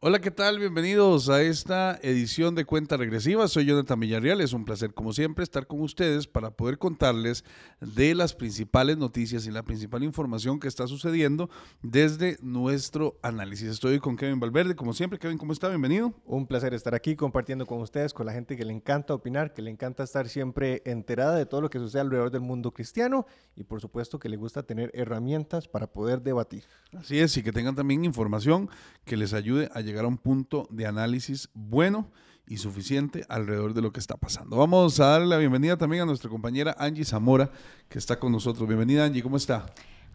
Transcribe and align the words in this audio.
Hola, 0.00 0.20
¿qué 0.20 0.30
tal? 0.30 0.60
Bienvenidos 0.60 1.28
a 1.28 1.42
esta 1.42 1.98
edición 2.02 2.54
de 2.54 2.64
Cuenta 2.64 2.96
Regresiva. 2.96 3.48
Soy 3.48 3.64
Jonathan 3.64 3.98
Villarreal. 3.98 4.40
Es 4.40 4.52
un 4.52 4.64
placer, 4.64 4.94
como 4.94 5.12
siempre, 5.12 5.42
estar 5.42 5.66
con 5.66 5.80
ustedes 5.80 6.28
para 6.28 6.52
poder 6.52 6.78
contarles 6.78 7.44
de 7.80 8.14
las 8.14 8.32
principales 8.32 8.96
noticias 8.96 9.44
y 9.48 9.50
la 9.50 9.64
principal 9.64 10.04
información 10.04 10.60
que 10.60 10.68
está 10.68 10.86
sucediendo 10.86 11.50
desde 11.82 12.38
nuestro 12.42 13.18
análisis. 13.22 13.70
Estoy 13.70 13.98
con 13.98 14.16
Kevin 14.16 14.38
Valverde, 14.38 14.76
como 14.76 14.92
siempre. 14.92 15.18
Kevin, 15.18 15.36
¿cómo 15.36 15.52
está? 15.52 15.68
Bienvenido. 15.68 16.14
Un 16.26 16.46
placer 16.46 16.74
estar 16.74 16.94
aquí 16.94 17.16
compartiendo 17.16 17.66
con 17.66 17.80
ustedes, 17.80 18.14
con 18.14 18.24
la 18.24 18.32
gente 18.32 18.56
que 18.56 18.64
le 18.64 18.74
encanta 18.74 19.14
opinar, 19.14 19.52
que 19.52 19.62
le 19.62 19.72
encanta 19.72 20.04
estar 20.04 20.28
siempre 20.28 20.80
enterada 20.84 21.34
de 21.34 21.44
todo 21.44 21.60
lo 21.60 21.70
que 21.70 21.80
sucede 21.80 22.02
alrededor 22.02 22.30
del 22.30 22.42
mundo 22.42 22.70
cristiano 22.70 23.26
y, 23.56 23.64
por 23.64 23.80
supuesto, 23.80 24.20
que 24.20 24.28
le 24.28 24.36
gusta 24.36 24.62
tener 24.62 24.92
herramientas 24.94 25.66
para 25.66 25.88
poder 25.88 26.22
debatir. 26.22 26.62
Así 26.96 27.18
es, 27.18 27.36
y 27.36 27.42
que 27.42 27.50
tengan 27.50 27.74
también 27.74 28.04
información 28.04 28.70
que 29.04 29.16
les 29.16 29.32
ayude 29.32 29.68
a 29.74 29.87
llegar 29.88 30.04
a 30.04 30.08
un 30.08 30.18
punto 30.18 30.68
de 30.70 30.86
análisis 30.86 31.48
bueno 31.54 32.10
y 32.46 32.58
suficiente 32.58 33.24
alrededor 33.28 33.74
de 33.74 33.82
lo 33.82 33.92
que 33.92 34.00
está 34.00 34.16
pasando. 34.16 34.56
Vamos 34.56 35.00
a 35.00 35.06
darle 35.06 35.26
la 35.26 35.38
bienvenida 35.38 35.76
también 35.76 36.02
a 36.02 36.06
nuestra 36.06 36.30
compañera 36.30 36.76
Angie 36.78 37.04
Zamora, 37.04 37.50
que 37.88 37.98
está 37.98 38.18
con 38.18 38.32
nosotros. 38.32 38.68
Bienvenida 38.68 39.04
Angie, 39.04 39.22
¿cómo 39.22 39.36
está? 39.36 39.66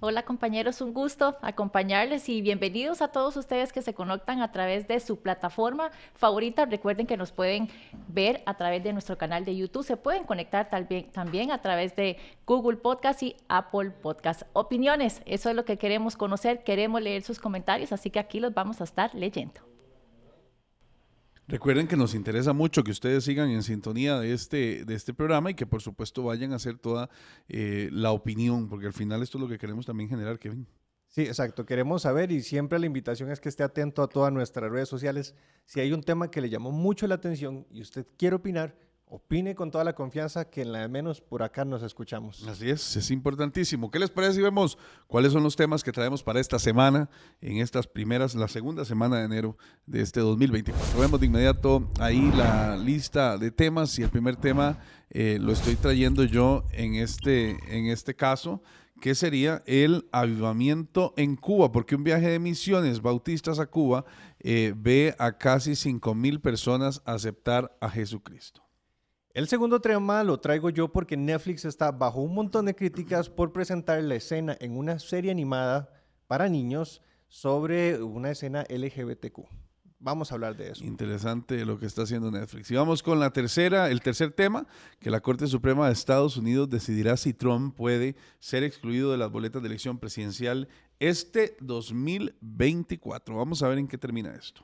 Hola 0.06 0.24
compañeros, 0.24 0.82
un 0.82 0.94
gusto 0.94 1.38
acompañarles 1.42 2.28
y 2.28 2.42
bienvenidos 2.42 3.02
a 3.02 3.08
todos 3.08 3.38
ustedes 3.38 3.72
que 3.72 3.82
se 3.82 3.94
conectan 3.94 4.42
a 4.42 4.52
través 4.52 4.86
de 4.86 5.00
su 5.00 5.22
plataforma 5.22 5.92
favorita. 6.14 6.66
Recuerden 6.66 7.08
que 7.08 7.16
nos 7.16 7.32
pueden 7.32 7.70
ver 8.10 8.44
a 8.46 8.58
través 8.58 8.84
de 8.84 8.92
nuestro 8.92 9.18
canal 9.18 9.46
de 9.46 9.56
YouTube, 9.56 9.86
se 9.86 9.96
pueden 9.96 10.26
conectar 10.26 10.70
también, 10.70 11.10
también 11.14 11.52
a 11.52 11.62
través 11.62 11.96
de 11.96 12.18
Google 12.46 12.76
Podcast 12.76 13.24
y 13.24 13.38
Apple 13.48 13.92
Podcast. 13.92 14.42
Opiniones, 14.52 15.22
eso 15.26 15.50
es 15.50 15.56
lo 15.56 15.64
que 15.64 15.78
queremos 15.78 16.18
conocer, 16.18 16.66
queremos 16.66 17.02
leer 17.02 17.22
sus 17.22 17.40
comentarios, 17.40 17.94
así 17.94 18.10
que 18.10 18.20
aquí 18.20 18.42
los 18.42 18.54
vamos 18.54 18.82
a 18.82 18.84
estar 18.84 19.16
leyendo. 19.16 19.73
Recuerden 21.48 21.88
que 21.88 21.98
nos 21.98 22.16
interesa 22.16 22.54
mucho 22.54 22.84
que 22.84 22.92
ustedes 22.92 23.26
sigan 23.26 23.50
en 23.50 23.64
sintonía 23.64 24.20
de 24.20 24.34
este, 24.34 24.86
de 24.86 24.96
este 24.96 25.14
programa 25.14 25.52
y 25.52 25.56
que 25.56 25.66
por 25.66 25.82
supuesto 25.82 26.24
vayan 26.24 26.54
a 26.54 26.56
hacer 26.56 26.78
toda 26.78 27.10
eh, 27.50 27.90
la 27.92 28.12
opinión, 28.12 28.70
porque 28.70 28.88
al 28.88 28.94
final 28.94 29.22
esto 29.22 29.38
es 29.38 29.42
lo 29.42 29.50
que 29.50 29.58
queremos 29.58 29.86
también 29.86 30.10
generar, 30.10 30.40
Kevin. 30.40 30.68
Sí, 31.10 31.22
exacto. 31.22 31.66
Queremos 31.66 32.04
saber 32.04 32.32
y 32.32 32.42
siempre 32.42 32.80
la 32.80 32.88
invitación 32.88 33.30
es 33.30 33.40
que 33.40 33.50
esté 33.50 33.62
atento 33.62 34.02
a 34.02 34.08
todas 34.08 34.34
nuestras 34.34 34.72
redes 34.72 34.90
sociales. 34.90 35.36
Si 35.66 35.80
hay 35.80 35.94
un 35.94 36.02
tema 36.02 36.32
que 36.32 36.42
le 36.42 36.50
llamó 36.50 36.72
mucho 36.72 37.06
la 37.06 37.16
atención 37.16 37.68
y 37.70 37.82
usted 37.82 38.08
quiere 38.18 38.38
opinar, 38.38 38.76
opine 39.14 39.54
con 39.54 39.70
toda 39.70 39.84
la 39.84 39.94
confianza 39.94 40.50
que 40.50 40.64
en 40.64 40.72
la 40.72 40.80
de 40.80 40.88
menos 40.88 41.22
por 41.22 41.44
acá 41.44 41.64
nos 41.64 41.84
escuchamos. 41.84 42.48
Así 42.48 42.72
es, 42.72 42.96
es 42.96 43.12
importantísimo. 43.12 43.92
¿Qué 43.92 44.00
les 44.00 44.10
parece 44.10 44.34
si 44.34 44.42
vemos 44.42 44.76
cuáles 45.06 45.32
son 45.32 45.44
los 45.44 45.56
temas 45.56 45.84
que 45.84 45.92
traemos 45.92 46.24
para 46.24 46.40
esta 46.40 46.58
semana, 46.58 47.08
en 47.40 47.58
estas 47.58 47.86
primeras, 47.86 48.34
la 48.34 48.48
segunda 48.48 48.84
semana 48.86 49.20
de 49.20 49.26
enero 49.26 49.56
de 49.86 50.02
este 50.02 50.20
2024? 50.20 51.00
Vemos 51.00 51.20
de 51.20 51.28
inmediato 51.28 51.88
ahí 52.00 52.32
la 52.36 52.76
lista 52.76 53.38
de 53.38 53.52
temas 53.52 54.00
y 54.00 54.02
el 54.02 54.10
primer 54.10 54.36
tema 54.36 54.80
eh, 55.12 55.38
lo 55.40 55.52
estoy 55.52 55.76
trayendo 55.76 56.24
yo 56.24 56.66
en 56.72 56.96
este, 56.96 57.52
en 57.68 57.86
este 57.86 58.16
caso 58.16 58.64
que 59.00 59.14
sería 59.14 59.62
el 59.68 60.08
avivamiento 60.12 61.14
en 61.18 61.36
Cuba, 61.36 61.72
porque 61.72 61.96
un 61.96 62.04
viaje 62.04 62.30
de 62.30 62.40
misiones 62.40 63.00
bautistas 63.00 63.60
a 63.60 63.68
Cuba 63.68 64.06
eh, 64.40 64.74
ve 64.76 65.14
a 65.20 65.38
casi 65.38 65.76
5 65.76 66.16
mil 66.16 66.40
personas 66.40 67.02
aceptar 67.06 67.78
a 67.80 67.90
Jesucristo. 67.90 68.64
El 69.34 69.48
segundo 69.48 69.82
tema 69.82 70.24
lo 70.24 70.40
traigo 70.40 70.70
yo 70.70 70.90
porque 70.90 71.18
Netflix 71.18 71.66
está 71.66 71.92
bajo 71.92 72.22
un 72.22 72.36
montón 72.36 72.68
de 72.68 72.76
críticas 72.76 73.32
por 73.32 73.52
presentar 73.52 74.04
la 74.04 74.14
escena 74.14 74.56
en 74.60 74.78
una 74.78 75.00
serie 75.00 75.32
animada 75.32 75.90
para 76.28 76.48
niños 76.50 77.02
sobre 77.30 78.04
una 78.04 78.30
escena 78.30 78.64
LGBTQ. 78.70 79.40
Vamos 79.98 80.32
a 80.32 80.36
hablar 80.36 80.56
de 80.56 80.70
eso. 80.70 80.84
Interesante 80.84 81.66
lo 81.66 81.80
que 81.80 81.88
está 81.88 82.04
haciendo 82.04 82.30
Netflix. 82.30 82.70
Y 82.70 82.76
vamos 82.76 83.02
con 83.02 83.20
la 83.20 83.32
tercera, 83.34 83.90
el 83.90 84.02
tercer 84.02 84.34
tema, 84.34 84.68
que 85.00 85.10
la 85.10 85.20
Corte 85.20 85.48
Suprema 85.48 85.88
de 85.88 85.94
Estados 85.94 86.38
Unidos 86.38 86.70
decidirá 86.70 87.18
si 87.18 87.34
Trump 87.34 87.76
puede 87.76 88.16
ser 88.38 88.64
excluido 88.64 89.12
de 89.12 89.18
las 89.18 89.32
boletas 89.32 89.64
de 89.64 89.68
elección 89.68 89.98
presidencial 89.98 90.68
este 91.00 91.58
2024. 91.60 93.36
Vamos 93.36 93.64
a 93.64 93.68
ver 93.68 93.80
en 93.80 93.88
qué 93.88 93.98
termina 93.98 94.36
esto. 94.36 94.64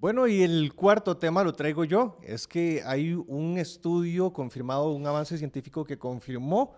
Bueno, 0.00 0.26
y 0.26 0.42
el 0.42 0.72
cuarto 0.72 1.18
tema 1.18 1.44
lo 1.44 1.52
traigo 1.52 1.84
yo. 1.84 2.16
Es 2.22 2.48
que 2.48 2.82
hay 2.86 3.12
un 3.12 3.58
estudio 3.58 4.32
confirmado, 4.32 4.92
un 4.92 5.06
avance 5.06 5.36
científico 5.36 5.84
que 5.84 5.98
confirmó 5.98 6.74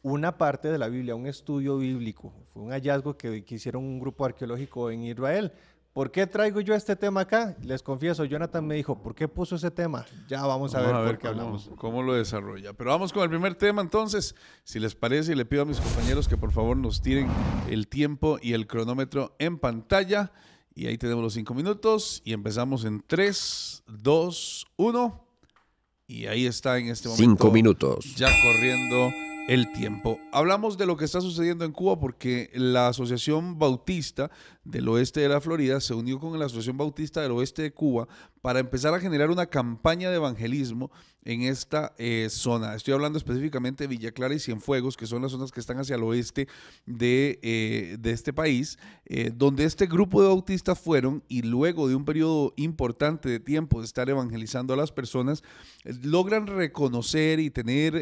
una 0.00 0.38
parte 0.38 0.68
de 0.68 0.78
la 0.78 0.88
Biblia, 0.88 1.14
un 1.14 1.26
estudio 1.26 1.76
bíblico. 1.76 2.32
Fue 2.54 2.62
un 2.62 2.70
hallazgo 2.70 3.18
que, 3.18 3.44
hicieron 3.46 3.84
un 3.84 4.00
grupo 4.00 4.24
arqueológico 4.24 4.90
en 4.90 5.02
Israel. 5.02 5.52
¿Por 5.92 6.10
qué 6.10 6.26
traigo 6.26 6.62
yo 6.62 6.74
este 6.74 6.96
tema 6.96 7.20
acá? 7.20 7.54
Les 7.60 7.82
confieso, 7.82 8.24
Jonathan 8.24 8.66
me 8.66 8.76
dijo, 8.76 9.00
¿por 9.00 9.14
qué 9.14 9.28
puso 9.28 9.56
ese 9.56 9.70
tema? 9.70 10.06
Ya 10.26 10.46
vamos 10.46 10.74
a 10.74 10.80
ver, 10.80 11.06
por 11.06 11.18
qué 11.18 11.28
hablamos. 11.28 11.70
Cómo 11.76 12.02
lo 12.02 12.14
desarrolla. 12.14 12.72
Pero 12.72 12.90
vamos 12.90 13.12
con 13.12 13.24
el 13.24 13.28
primer 13.28 13.56
tema 13.56 13.82
entonces. 13.82 14.34
Si 14.64 14.80
les 14.80 14.94
parece, 14.94 15.36
le 15.36 15.44
pido 15.44 15.62
a 15.62 15.66
mis 15.66 15.80
compañeros 15.80 16.26
que 16.26 16.38
por 16.38 16.50
favor 16.50 16.78
nos 16.78 17.02
tiren 17.02 17.28
el 17.68 17.88
tiempo 17.88 18.38
y 18.40 18.54
el 18.54 18.66
cronómetro 18.66 19.36
en 19.38 19.58
pantalla. 19.58 20.32
Y 20.74 20.86
ahí 20.86 20.98
tenemos 20.98 21.22
los 21.22 21.34
cinco 21.34 21.54
minutos 21.54 22.20
y 22.24 22.32
empezamos 22.32 22.84
en 22.84 23.02
3, 23.06 23.84
2, 23.86 24.66
1. 24.76 25.24
Y 26.06 26.26
ahí 26.26 26.46
está 26.46 26.78
en 26.78 26.88
este 26.88 27.08
momento. 27.08 27.30
Cinco 27.30 27.50
minutos. 27.52 28.16
Ya 28.16 28.28
corriendo 28.42 29.10
el 29.48 29.72
tiempo. 29.72 30.18
Hablamos 30.32 30.76
de 30.76 30.86
lo 30.86 30.96
que 30.96 31.04
está 31.04 31.20
sucediendo 31.20 31.64
en 31.64 31.72
Cuba 31.72 31.98
porque 31.98 32.50
la 32.54 32.88
Asociación 32.88 33.58
Bautista 33.58 34.30
del 34.64 34.88
Oeste 34.88 35.20
de 35.20 35.28
la 35.28 35.40
Florida 35.40 35.80
se 35.80 35.94
unió 35.94 36.18
con 36.18 36.38
la 36.38 36.46
Asociación 36.46 36.76
Bautista 36.76 37.20
del 37.20 37.32
Oeste 37.32 37.62
de 37.62 37.72
Cuba 37.72 38.08
para 38.40 38.60
empezar 38.60 38.94
a 38.94 39.00
generar 39.00 39.30
una 39.30 39.46
campaña 39.46 40.10
de 40.10 40.16
evangelismo 40.16 40.90
en 41.24 41.42
esta 41.42 41.94
eh, 41.96 42.28
zona. 42.30 42.74
Estoy 42.74 42.94
hablando 42.94 43.18
específicamente 43.18 43.84
de 43.84 43.88
Villa 43.88 44.12
Clara 44.12 44.34
y 44.34 44.38
Cienfuegos, 44.38 44.96
que 44.96 45.06
son 45.06 45.22
las 45.22 45.32
zonas 45.32 45.50
que 45.50 45.60
están 45.60 45.78
hacia 45.78 45.96
el 45.96 46.02
oeste 46.02 46.48
de, 46.84 47.38
eh, 47.42 47.96
de 47.98 48.10
este 48.10 48.32
país, 48.32 48.78
eh, 49.06 49.30
donde 49.34 49.64
este 49.64 49.86
grupo 49.86 50.20
de 50.20 50.28
bautistas 50.28 50.78
fueron 50.78 51.22
y 51.28 51.42
luego 51.42 51.88
de 51.88 51.94
un 51.94 52.04
periodo 52.04 52.52
importante 52.56 53.28
de 53.28 53.40
tiempo 53.40 53.80
de 53.80 53.86
estar 53.86 54.08
evangelizando 54.08 54.74
a 54.74 54.76
las 54.76 54.92
personas, 54.92 55.42
logran 56.02 56.46
reconocer 56.46 57.40
y 57.40 57.50
tener 57.50 57.94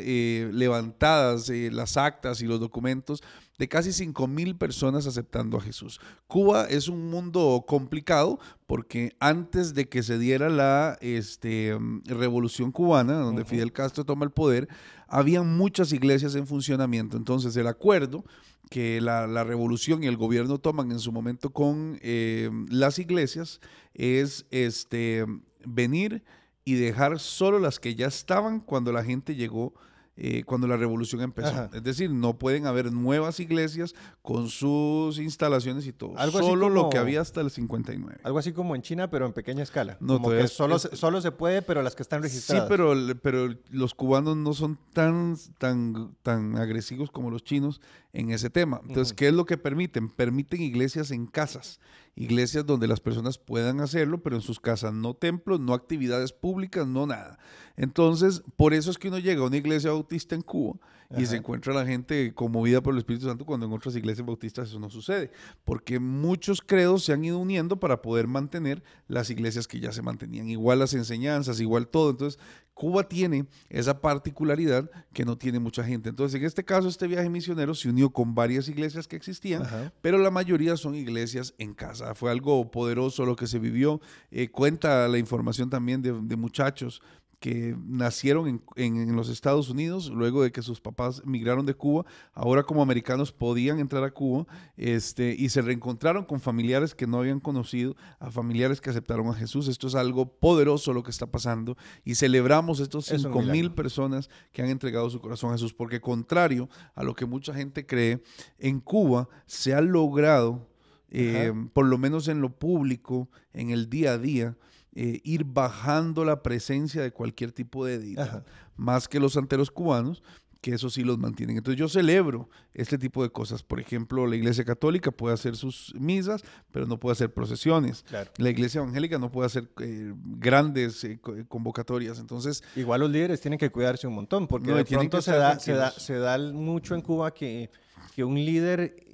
levantadas 0.53 1.49
las 1.49 1.97
actas 1.97 2.41
y 2.43 2.47
los 2.47 2.61
documentos 2.61 3.23
de 3.59 3.69
casi 3.69 3.93
5 3.93 4.27
mil 4.27 4.57
personas 4.57 5.07
aceptando 5.07 5.57
a 5.57 5.61
Jesús. 5.61 6.01
Cuba 6.27 6.65
es 6.65 6.89
un 6.89 7.11
mundo 7.11 7.65
complicado 7.67 8.39
porque 8.67 9.15
antes 9.21 9.75
de 9.75 9.89
que 9.89 10.03
se 10.03 10.19
diera 10.19 10.49
la 10.49 10.99
este, 11.01 11.79
revolución 12.05 12.73
cubana, 12.73 13.15
donde 13.15 13.45
Fidel 13.45 13.73
Castro 13.73 14.05
toma 14.05 14.25
el 14.25 14.31
poder, 14.31 14.69
había 15.07 15.43
muchas 15.43 15.93
iglesias 15.93 16.35
en 16.35 16.47
funcionamiento. 16.47 17.17
Entonces 17.17 17.55
el 17.57 17.67
acuerdo 17.67 18.25
que 18.71 19.01
la, 19.03 19.45
revolución 19.45 20.03
y 20.03 20.07
el 20.07 20.17
gobierno 20.17 20.59
toman 20.59 20.91
en 20.93 20.99
su 20.99 21.13
momento 21.13 21.51
con 21.51 21.99
eh, 22.01 22.51
las 22.71 22.99
iglesias 22.99 23.61
es 23.93 24.47
este, 24.51 25.27
venir 25.67 26.25
y 26.65 26.75
dejar 26.75 27.19
solo 27.19 27.59
las 27.59 27.79
que 27.79 27.95
ya 27.95 28.07
estaban 28.07 28.61
cuando 28.61 28.93
la 28.93 29.05
gente 29.05 29.35
llegó 29.35 29.75
eh, 30.15 30.45
cuando 30.45 30.67
la 30.67 30.77
revolución 30.77 31.23
empezó. 31.23 31.71
Es 31.73 31.83
decir, 31.83 32.11
no 32.11 32.39
pueden 32.39 32.67
haber 32.67 32.93
nuevas 32.93 33.41
iglesias 33.41 33.95
con 34.21 34.49
sus 34.49 35.19
instalaciones 35.19 35.87
y 35.87 35.93
todo. 35.93 36.15
solo 36.31 36.69
lo 36.69 36.91
que 36.91 36.99
había 36.99 37.21
hasta 37.21 37.41
el 37.41 37.51
59. 37.51 38.21
Algo 38.23 38.39
así 38.39 38.53
como 38.53 38.77
en 38.77 38.83
China, 38.83 39.11
pero 39.11 39.25
en 39.25 39.33
pequeña 39.33 39.63
escala. 39.63 39.97
No, 40.01 40.21
como 40.21 40.31
que 40.31 40.49
solo, 40.49 40.79
solo 40.79 41.21
se 41.21 41.33
puede, 41.33 41.63
pero 41.63 41.83
las 41.83 41.95
que 41.95 42.03
están 42.03 42.23
registradas. 42.23 42.65
Sí, 42.65 42.69
pero, 42.69 42.95
pero 43.23 43.55
los 43.71 43.95
cubanos 43.95 44.37
no 44.37 44.53
son 44.53 44.79
tan, 44.93 45.37
tan, 45.59 46.15
tan 46.23 46.57
agresivos 46.59 47.11
como 47.11 47.31
los 47.31 47.43
chinos 47.43 47.81
en 48.13 48.31
ese 48.31 48.51
tema. 48.51 48.81
Entonces, 48.87 49.15
¿qué 49.15 49.29
es 49.29 49.35
lo 49.35 49.47
que 49.47 49.57
permiten? 49.57 50.11
Permiten 50.11 50.61
iglesias 50.61 51.11
en 51.11 51.27
casas, 51.27 51.81
iglesias 52.15 52.67
donde 52.67 52.89
las 52.89 53.01
personas 53.01 53.39
puedan 53.39 53.81
hacerlo, 53.81 54.23
pero 54.23 54.37
en 54.37 54.43
sus 54.43 54.61
casas, 54.61 54.93
no 54.93 55.15
templos, 55.15 55.61
no 55.61 55.75
actividades 55.75 56.33
públicas, 56.33 56.87
no 56.87 57.07
nada. 57.07 57.39
Entonces, 57.77 58.43
por 58.57 58.75
eso 58.75 58.91
es 58.91 58.99
que 58.99 59.09
uno 59.09 59.19
llega 59.19 59.43
a 59.43 59.47
una 59.47 59.57
iglesia 59.57 59.91
bautista 59.91 60.35
en 60.35 60.43
Cuba 60.43 60.79
y 61.17 61.27
se 61.27 61.37
encuentra 61.37 61.75
la 61.75 61.85
gente 61.85 62.33
conmovida 62.35 62.83
por 62.83 62.95
el 62.95 62.99
Espíritu 62.99 63.27
Santo 63.27 63.45
cuando 63.45 63.67
en 63.67 63.73
otras 63.73 63.95
iglesias 63.97 64.27
bautistas 64.27 64.69
eso 64.69 64.79
no 64.79 64.89
sucede, 64.89 65.31
porque 65.65 65.99
muchos 65.99 66.63
credos 66.63 67.05
se 67.05 67.13
han 67.13 67.25
ido 67.25 67.39
uniendo 67.39 67.79
para 67.79 68.01
poder 68.01 68.27
mantener 68.27 68.83
las 69.09 69.29
iglesias 69.29 69.67
que 69.67 69.81
ya 69.81 69.93
se 69.93 70.01
mantenían, 70.01 70.49
igual 70.49 70.79
las 70.79 70.95
enseñanzas, 70.95 71.61
igual 71.61 71.89
todo. 71.89 72.11
Entonces, 72.11 72.41
Cuba 72.75 73.07
tiene 73.07 73.47
esa 73.69 74.01
particularidad 74.01 74.91
que 75.13 75.25
no 75.25 75.37
tiene 75.37 75.59
mucha 75.59 75.85
gente. 75.85 76.09
Entonces, 76.09 76.41
en 76.41 76.47
este 76.47 76.65
caso, 76.65 76.89
este 76.89 77.07
viaje 77.07 77.29
misionero 77.29 77.75
se 77.75 77.91
unió 77.91 78.11
con 78.11 78.35
varias 78.35 78.69
iglesias 78.69 79.07
que 79.07 79.17
existían, 79.17 79.63
pero 80.01 80.19
la 80.19 80.31
mayoría 80.31 80.77
son 80.77 80.95
iglesias 80.95 81.55
en 81.59 81.75
casa. 81.75 82.02
Fue 82.15 82.31
algo 82.31 82.71
poderoso 82.71 83.25
lo 83.25 83.37
que 83.37 83.47
se 83.47 83.59
vivió. 83.59 84.01
Eh, 84.31 84.49
cuenta 84.49 85.09
la 85.09 85.19
información 85.19 85.71
también 85.71 86.03
de, 86.03 86.13
de 86.13 86.37
muchachos 86.37 87.03
que 87.43 87.77
nacieron 87.89 88.63
en, 88.77 89.17
los 89.17 89.29
Estados 89.29 89.69
Unidos, 89.69 90.09
luego 90.11 90.45
de 90.45 90.53
que 90.53 90.63
sus 90.63 90.81
papás 90.81 91.23
migraron 91.27 91.67
de 91.67 91.75
Cuba, 91.75 92.07
ahora 92.35 92.63
como 92.63 92.83
americanos 92.83 93.33
podían 93.33 93.81
entrar 93.81 94.05
a 94.05 94.13
Cuba 94.13 94.47
este, 94.77 95.35
y 95.37 95.49
se 95.49 95.61
reencontraron 95.61 96.25
con 96.25 96.41
familiares 96.41 96.95
que 96.95 97.09
no 97.09 97.19
habían 97.19 97.41
conocido, 97.41 97.97
a 98.21 98.31
familiares 98.31 98.81
que 98.81 98.91
aceptaron 98.91 99.27
a 99.27 99.35
Jesús. 99.35 99.67
Esto 99.67 99.89
es 99.89 99.97
algo 99.97 100.39
poderoso 100.39 100.93
lo 100.93 101.03
que 101.03 101.11
está 101.11 101.27
pasando 101.27 101.77
y 102.05 102.15
celebramos 102.15 102.79
estos 102.79 103.07
cinco 103.07 103.43
mil 103.43 103.73
personas 103.73 104.31
que 104.53 104.63
han 104.63 104.71
entregado 104.71 105.11
su 105.11 105.21
corazón 105.21 105.51
a 105.51 105.55
Jesús, 105.55 105.75
porque 105.75 106.01
contrario 106.01 106.69
a 106.95 107.03
lo 107.03 107.17
que 107.17 107.27
mucha 107.27 107.53
gente 107.53 107.85
cree, 107.85 108.23
en 108.61 108.79
Cuba 108.79 109.29
se 109.47 109.75
ha 109.75 109.81
logrado, 109.81 110.69
eh, 111.15 111.53
por 111.73 111.87
lo 111.87 111.99
menos 111.99 112.29
en 112.29 112.41
lo 112.41 112.59
público, 112.59 113.29
en 113.53 113.71
el 113.71 113.91
día 113.91 114.13
a 114.13 114.19
día, 114.19 114.57
eh, 114.95 115.21
ir 115.25 115.45
bajando 115.45 116.25
la 116.25 116.43
presencia 116.43 117.03
de 117.03 117.13
cualquier 117.13 117.53
tipo 117.53 117.85
de 117.85 117.99
deidad, 117.99 118.47
más 118.77 119.09
que 119.09 119.21
los 119.21 119.35
santeros 119.35 119.71
cubanos, 119.71 120.23
que 120.63 120.73
eso 120.73 120.89
sí 120.89 121.03
los 121.03 121.19
mantienen. 121.19 121.57
Entonces 121.57 121.79
yo 121.79 121.89
celebro 121.89 122.49
este 122.73 122.97
tipo 122.97 123.23
de 123.23 123.31
cosas. 123.31 123.63
Por 123.63 123.81
ejemplo, 123.81 124.27
la 124.27 124.37
Iglesia 124.37 124.65
Católica 124.65 125.11
puede 125.11 125.35
hacer 125.35 125.57
sus 125.57 125.93
misas, 125.99 126.43
pero 126.71 126.87
no 126.87 126.99
puede 127.01 127.13
hacer 127.13 127.35
procesiones. 127.35 128.05
La 128.39 128.49
Iglesia 128.49 128.81
Evangélica 128.81 129.19
no 129.19 129.31
puede 129.31 129.47
hacer 129.47 129.71
eh, 129.81 130.15
grandes 130.17 131.03
eh, 131.05 131.19
convocatorias. 131.49 132.21
Entonces, 132.21 132.63
igual 132.77 133.01
los 133.01 133.11
líderes 133.11 133.41
tienen 133.41 133.59
que 133.59 133.71
cuidarse 133.71 134.07
un 134.07 134.15
montón, 134.15 134.47
porque 134.47 134.73
de 134.73 134.85
pronto 134.85 135.21
se 135.21 135.33
da, 135.33 135.59
se 135.59 135.73
da, 135.73 135.91
se, 135.91 136.15
da, 136.15 136.39
mucho 136.39 136.95
en 136.95 137.01
Cuba 137.01 137.35
que, 137.35 137.71
que 138.15 138.23
un 138.25 138.37
líder 138.37 139.12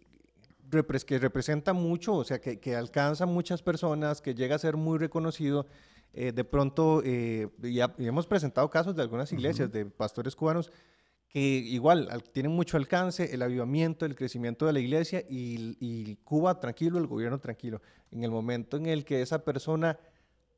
que 1.07 1.19
representa 1.19 1.73
mucho, 1.73 2.15
o 2.15 2.25
sea, 2.25 2.41
que, 2.41 2.77
alcanza 2.77 3.27
muchas 3.27 3.63
personas, 3.63 4.21
que 4.21 4.35
llega 4.35 4.57
a 4.57 4.59
ser 4.59 4.77
muy 4.77 4.99
reconocido. 4.99 5.67
Eh, 6.15 6.33
de 6.33 6.45
pronto, 6.45 7.03
eh, 7.05 7.49
ya, 7.63 7.95
hemos 7.99 8.27
presentado 8.27 8.69
casos 8.71 8.97
de 8.97 9.03
algunas 9.03 9.33
iglesias, 9.33 9.71
de 9.71 9.87
pastores 9.87 10.35
cubanos, 10.35 10.71
que 11.29 11.41
igual 11.41 12.09
tienen 12.33 12.53
mucho 12.53 12.79
alcance, 12.79 13.35
el 13.35 13.43
avivamiento, 13.43 14.07
el 14.07 14.15
crecimiento 14.15 14.67
de 14.67 14.73
la 14.73 14.81
iglesia 14.81 15.23
y, 15.29 15.77
y 15.79 16.17
Cuba 16.25 16.59
tranquilo, 16.59 16.99
el 16.99 17.07
gobierno 17.07 17.39
tranquilo. 17.39 17.83
En 18.11 18.25
el 18.25 18.31
momento 18.31 18.79
en 18.79 18.87
el 18.87 19.05
que 19.05 19.21
esa 19.21 19.45
persona 19.45 19.99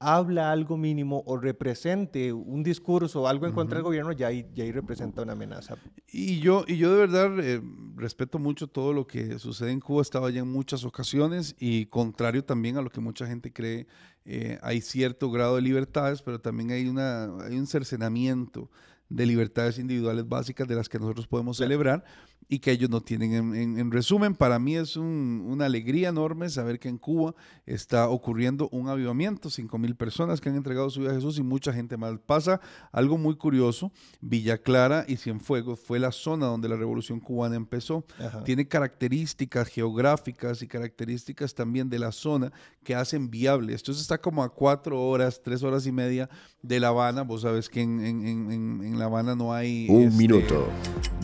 habla 0.01 0.51
algo 0.51 0.79
mínimo 0.79 1.23
o 1.27 1.37
represente 1.37 2.33
un 2.33 2.63
discurso 2.63 3.23
o 3.23 3.27
algo 3.29 3.47
en 3.47 3.53
contra 3.53 3.77
del 3.77 3.85
gobierno, 3.85 4.13
ya 4.13 4.29
ahí, 4.29 4.47
ya 4.55 4.65
ahí 4.65 4.73
representa 4.73 5.21
una 5.21 5.33
amenaza. 5.33 5.77
Y 6.11 6.41
yo, 6.41 6.65
y 6.67 6.79
yo 6.79 6.91
de 6.91 6.97
verdad 6.99 7.39
eh, 7.39 7.61
respeto 7.97 8.39
mucho 8.39 8.67
todo 8.67 8.95
lo 8.95 9.07
que 9.07 9.39
sucede 9.39 9.73
en 9.73 9.81
Cuba, 9.81 10.01
he 10.01 10.03
estado 10.03 10.25
allá 10.25 10.41
en 10.41 10.51
muchas 10.51 10.85
ocasiones 10.85 11.55
y 11.59 11.85
contrario 11.87 12.43
también 12.43 12.79
a 12.79 12.83
lo 12.83 12.89
que 12.89 13.01
mucha 13.01 13.27
gente 13.27 13.53
cree, 13.53 13.87
eh, 14.25 14.59
hay 14.63 14.81
cierto 14.81 15.31
grado 15.31 15.57
de 15.57 15.63
libertades, 15.63 16.23
pero 16.23 16.41
también 16.41 16.71
hay, 16.71 16.89
una, 16.89 17.25
hay 17.45 17.59
un 17.59 17.67
cercenamiento 17.67 18.71
de 19.11 19.27
libertades 19.27 19.79
individuales 19.79 20.27
básicas 20.27 20.67
de 20.67 20.77
las 20.77 20.89
que 20.89 20.99
nosotros 20.99 21.27
podemos 21.27 21.59
celebrar 21.59 22.05
y 22.49 22.59
que 22.59 22.73
ellos 22.73 22.91
no 22.91 23.01
tienen. 23.01 23.55
En, 23.55 23.91
resumen, 23.93 24.35
para 24.35 24.59
mí 24.59 24.77
es 24.77 24.97
una 24.97 25.67
alegría 25.67 26.09
enorme 26.09 26.49
saber 26.49 26.81
que 26.81 26.89
en 26.89 26.99
Cuba 26.99 27.35
está 27.65 28.09
ocurriendo 28.09 28.69
un 28.73 28.89
avivamiento, 28.89 29.51
cinco 29.51 29.79
mil 29.79 29.95
personas 29.95 30.41
que 30.41 30.49
han 30.49 30.57
entregado 30.57 30.91
su 30.91 31.01
vida 31.01 31.13
a 31.13 31.15
Jesús 31.15 31.39
y 31.39 31.45
mucha 31.45 31.73
gente 31.73 31.97
más. 31.97 32.19
Pasa 32.27 32.61
algo 32.91 33.19
muy 33.19 33.37
curioso, 33.37 33.93
Villa 34.21 34.59
Clara 34.59 35.05
y 35.07 35.17
Cienfuegos 35.17 35.79
fue 35.79 36.01
la 36.01 36.11
zona 36.11 36.47
donde 36.47 36.69
la 36.69 36.77
revolución 36.77 37.21
cubana 37.21 37.55
empezó. 37.55 38.05
Tiene 38.45 38.67
características 38.67 39.69
geográficas 39.69 40.63
y 40.63 40.67
características 40.67 41.55
también 41.55 41.89
de 41.89 42.01
la 42.01 42.11
zona 42.11 42.53
que 42.83 42.97
hacen 42.97 43.31
viable. 43.31 43.75
Esto 43.75 43.93
está 43.93 44.19
como 44.19 44.43
a 44.43 44.53
cuatro 44.53 45.01
horas, 45.01 45.41
tres 45.41 45.63
horas 45.63 45.87
y 45.87 45.93
media 45.93 46.29
de 46.63 46.81
La 46.81 46.89
Habana. 46.89 47.23
Vos 47.23 47.43
sabes 47.43 47.69
que 47.69 47.81
en, 47.81 48.99
La 49.01 49.07
Habana 49.07 49.35
no 49.35 49.53
hay... 49.53 49.87
Un 49.89 50.05
este, 50.05 50.19
minuto. 50.19 50.69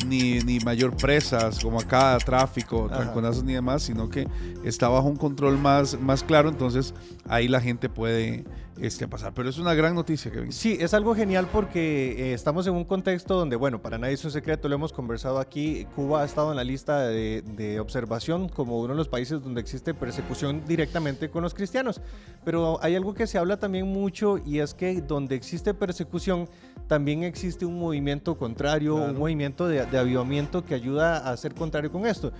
Ni, 0.06 0.40
ni 0.40 0.58
mayor 0.60 0.96
precio 0.96 1.38
como 1.62 1.78
acá, 1.78 2.16
tráfico, 2.24 2.88
tranconazos 2.88 3.44
ni 3.44 3.52
demás, 3.52 3.82
sino 3.82 4.08
que 4.08 4.26
está 4.64 4.88
bajo 4.88 5.08
un 5.08 5.16
control 5.16 5.58
más, 5.58 5.98
más 6.00 6.22
claro, 6.22 6.48
entonces 6.48 6.94
ahí 7.28 7.48
la 7.48 7.60
gente 7.60 7.88
puede 7.88 8.44
este, 8.80 9.08
pasar. 9.08 9.32
Pero 9.34 9.48
es 9.48 9.58
una 9.58 9.74
gran 9.74 9.94
noticia, 9.94 10.30
Kevin. 10.30 10.52
Sí, 10.52 10.76
es 10.80 10.94
algo 10.94 11.14
genial 11.14 11.48
porque 11.50 12.30
eh, 12.30 12.34
estamos 12.34 12.66
en 12.66 12.74
un 12.74 12.84
contexto 12.84 13.34
donde, 13.34 13.56
bueno, 13.56 13.80
para 13.80 13.98
nadie 13.98 14.14
es 14.14 14.24
un 14.24 14.30
secreto, 14.30 14.68
lo 14.68 14.74
hemos 14.74 14.92
conversado 14.92 15.38
aquí, 15.38 15.86
Cuba 15.94 16.22
ha 16.22 16.24
estado 16.24 16.50
en 16.50 16.56
la 16.56 16.64
lista 16.64 17.06
de, 17.06 17.42
de 17.42 17.80
observación 17.80 18.48
como 18.48 18.80
uno 18.80 18.94
de 18.94 18.96
los 18.98 19.08
países 19.08 19.42
donde 19.42 19.60
existe 19.60 19.94
persecución 19.94 20.62
directamente 20.66 21.30
con 21.30 21.42
los 21.42 21.54
cristianos. 21.54 22.00
Pero 22.44 22.78
hay 22.82 22.94
algo 22.94 23.14
que 23.14 23.26
se 23.26 23.38
habla 23.38 23.58
también 23.58 23.86
mucho 23.86 24.38
y 24.38 24.60
es 24.60 24.74
que 24.74 25.00
donde 25.00 25.34
existe 25.34 25.74
persecución, 25.74 26.48
también 26.86 27.24
existe 27.24 27.64
un 27.64 27.78
movimiento 27.78 28.36
contrario, 28.36 28.96
un 28.96 29.18
movimiento 29.18 29.66
de, 29.66 29.84
de 29.86 29.98
avivamiento 29.98 30.64
que 30.64 30.74
ayuda 30.74 31.30
a 31.30 31.36
ser 31.36 31.54
contrario 31.54 31.90
con 31.90 32.06
esto 32.06 32.32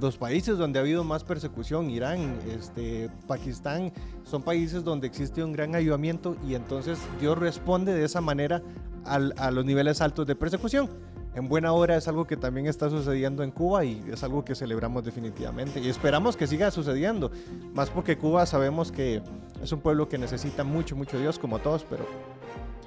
los 0.00 0.16
países 0.16 0.58
donde 0.58 0.78
ha 0.78 0.82
habido 0.82 1.04
más 1.04 1.24
persecución, 1.24 1.90
Irán, 1.90 2.38
este, 2.50 3.10
Pakistán, 3.26 3.92
son 4.24 4.42
países 4.42 4.84
donde 4.84 5.06
existe 5.06 5.42
un 5.42 5.52
gran 5.52 5.74
ayudamiento 5.74 6.36
y 6.46 6.54
entonces 6.54 6.98
Dios 7.20 7.38
responde 7.38 7.94
de 7.94 8.04
esa 8.04 8.20
manera 8.20 8.62
a 9.04 9.50
los 9.52 9.64
niveles 9.64 10.00
altos 10.00 10.26
de 10.26 10.34
persecución. 10.34 10.88
En 11.36 11.48
buena 11.48 11.72
hora 11.72 11.98
es 11.98 12.08
algo 12.08 12.26
que 12.26 12.38
también 12.38 12.66
está 12.66 12.88
sucediendo 12.88 13.42
en 13.42 13.50
Cuba 13.50 13.84
y 13.84 14.02
es 14.10 14.24
algo 14.24 14.42
que 14.42 14.54
celebramos 14.54 15.04
definitivamente 15.04 15.80
y 15.80 15.88
esperamos 15.88 16.34
que 16.34 16.46
siga 16.46 16.70
sucediendo, 16.70 17.30
más 17.74 17.90
porque 17.90 18.16
Cuba 18.16 18.46
sabemos 18.46 18.90
que 18.90 19.22
es 19.62 19.70
un 19.70 19.80
pueblo 19.80 20.08
que 20.08 20.16
necesita 20.16 20.64
mucho, 20.64 20.96
mucho 20.96 21.18
Dios 21.18 21.38
como 21.38 21.58
todos, 21.58 21.84
pero... 21.88 22.06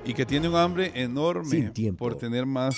Y 0.06 0.14
que 0.14 0.26
tiene 0.26 0.50
un 0.50 0.56
hambre 0.56 0.92
enorme 0.96 1.72
por 1.98 2.16
tener 2.16 2.46
más 2.46 2.76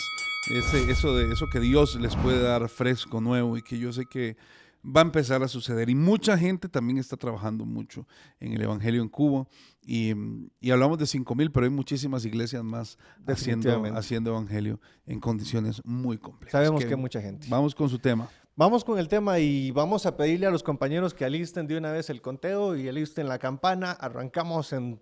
ese, 0.49 0.91
eso, 0.91 1.15
de, 1.15 1.31
eso 1.31 1.47
que 1.49 1.59
Dios 1.59 1.95
les 1.95 2.15
puede 2.15 2.41
dar 2.41 2.67
fresco, 2.67 3.21
nuevo 3.21 3.57
y 3.57 3.61
que 3.61 3.77
yo 3.77 3.93
sé 3.93 4.05
que 4.05 4.35
va 4.83 5.01
a 5.01 5.03
empezar 5.03 5.43
a 5.43 5.47
suceder. 5.47 5.89
Y 5.89 5.95
mucha 5.95 6.37
gente 6.37 6.67
también 6.67 6.97
está 6.97 7.15
trabajando 7.15 7.65
mucho 7.65 8.07
en 8.39 8.53
el 8.53 8.61
Evangelio 8.61 9.01
en 9.01 9.09
Cuba. 9.09 9.47
Y, 9.83 10.13
y 10.59 10.71
hablamos 10.71 10.97
de 10.97 11.05
5 11.05 11.35
mil, 11.35 11.51
pero 11.51 11.65
hay 11.65 11.71
muchísimas 11.71 12.25
iglesias 12.25 12.63
más 12.63 12.97
haciendo, 13.27 13.83
haciendo 13.95 14.31
Evangelio 14.31 14.79
en 15.05 15.19
condiciones 15.19 15.81
muy 15.85 16.17
complejas. 16.17 16.51
Sabemos 16.51 16.83
que, 16.83 16.93
hay 16.93 16.99
mucha 16.99 17.21
gente. 17.21 17.47
Vamos 17.49 17.75
con 17.75 17.89
su 17.89 17.99
tema. 17.99 18.29
Vamos 18.55 18.83
con 18.83 18.99
el 18.99 19.07
tema 19.07 19.39
y 19.39 19.71
vamos 19.71 20.05
a 20.05 20.17
pedirle 20.17 20.45
a 20.45 20.51
los 20.51 20.61
compañeros 20.61 21.13
que 21.13 21.23
alisten 21.23 21.67
de 21.67 21.77
una 21.77 21.91
vez 21.91 22.09
el 22.09 22.21
conteo 22.21 22.75
y 22.75 22.87
alisten 22.87 23.27
la 23.27 23.39
campana. 23.39 23.91
Arrancamos 23.91 24.73
en 24.73 24.99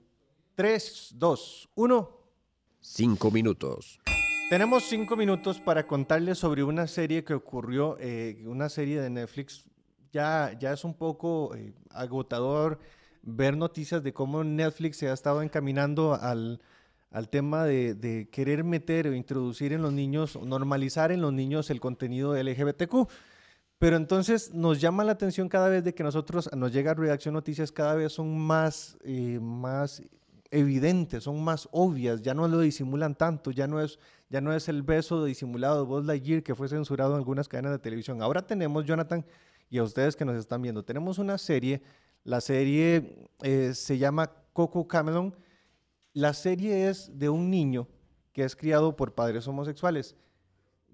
3, 0.56 1.14
2, 1.16 1.70
1. 1.76 2.19
5 2.82 3.32
minutos. 3.32 4.00
Tenemos 4.50 4.86
cinco 4.86 5.16
minutos 5.16 5.60
para 5.60 5.86
contarles 5.86 6.40
sobre 6.40 6.64
una 6.64 6.88
serie 6.88 7.24
que 7.24 7.36
ocurrió, 7.36 7.98
eh, 8.00 8.44
una 8.48 8.68
serie 8.68 9.00
de 9.00 9.12
Netflix. 9.12 9.66
Ya, 10.12 10.58
ya 10.60 10.74
es 10.74 10.84
un 10.84 10.96
poco 10.96 11.54
eh, 11.56 11.72
agotador 11.92 12.80
ver 13.22 13.56
noticias 13.56 14.02
de 14.02 14.12
cómo 14.12 14.44
Netflix 14.44 14.98
se 14.98 15.08
ha 15.08 15.14
estado 15.14 15.44
encaminando 15.44 16.16
al, 16.16 16.62
al 17.12 17.30
tema 17.30 17.64
de, 17.66 18.28
querer 18.32 18.64
meter 18.64 19.08
o 19.08 19.14
introducir 19.14 19.74
en 19.74 19.82
los 19.82 19.94
niños, 19.94 20.36
normalizar 20.42 21.12
en 21.12 21.22
los 21.22 21.34
niños 21.34 21.70
el 21.70 21.80
contenido 21.80 22.36
LGBTQ. 22.36 23.08
Pero 23.78 23.96
entonces 23.96 24.54
nos 24.54 24.82
llama 24.82 25.04
la 25.04 25.14
atención 25.14 25.48
cada 25.48 25.70
vez 25.70 25.84
de 25.84 25.94
que 25.94 26.04
nosotros 26.04 26.50
nos 26.56 26.74
llega 26.74 26.96
Redacción 26.96 27.34
Noticias, 27.34 27.72
cada 27.72 27.96
vez 27.96 28.14
son 28.14 28.38
más, 28.38 28.98
eh, 29.04 29.40
más 29.40 30.02
evidentes, 30.52 31.24
son 31.24 31.44
más 31.44 31.70
obvias, 31.72 32.22
ya 32.22 32.34
no 32.34 32.48
lo 32.48 32.60
disimulan 32.60 33.16
tanto, 33.16 33.52
ya 33.52 33.68
no 33.68 33.82
es 33.82 34.00
ya 34.30 34.42
no 34.42 34.54
es 34.54 34.70
el 34.70 34.84
beso 34.84 35.26
disimulado 35.26 35.78
de 35.78 35.86
Buzz 35.86 36.06
Lightyear 36.06 36.44
que 36.44 36.54
fue 36.54 36.70
censurado 36.70 37.14
en 37.14 37.18
algunas 37.18 37.48
cadenas 37.48 37.72
de 37.72 37.80
televisión. 37.80 38.22
Ahora 38.22 38.46
tenemos, 38.46 38.86
Jonathan, 38.86 39.26
y 39.70 39.80
a 39.80 39.84
ustedes 39.84 40.16
que 40.16 40.24
nos 40.24 40.38
están 40.38 40.62
viendo, 40.62 40.84
tenemos 40.84 41.18
una 41.18 41.38
serie, 41.38 41.82
la 42.24 42.40
serie 42.40 43.28
eh, 43.42 43.74
se 43.74 43.98
llama 43.98 44.32
Coco 44.54 44.88
Camelon. 44.88 45.36
La 46.14 46.34
serie 46.34 46.90
es 46.90 47.18
de 47.18 47.30
un 47.30 47.50
niño 47.50 47.88
que 48.34 48.44
es 48.44 48.56
criado 48.56 48.96
por 48.96 49.16
padres 49.16 49.48
homosexuales. 49.48 50.16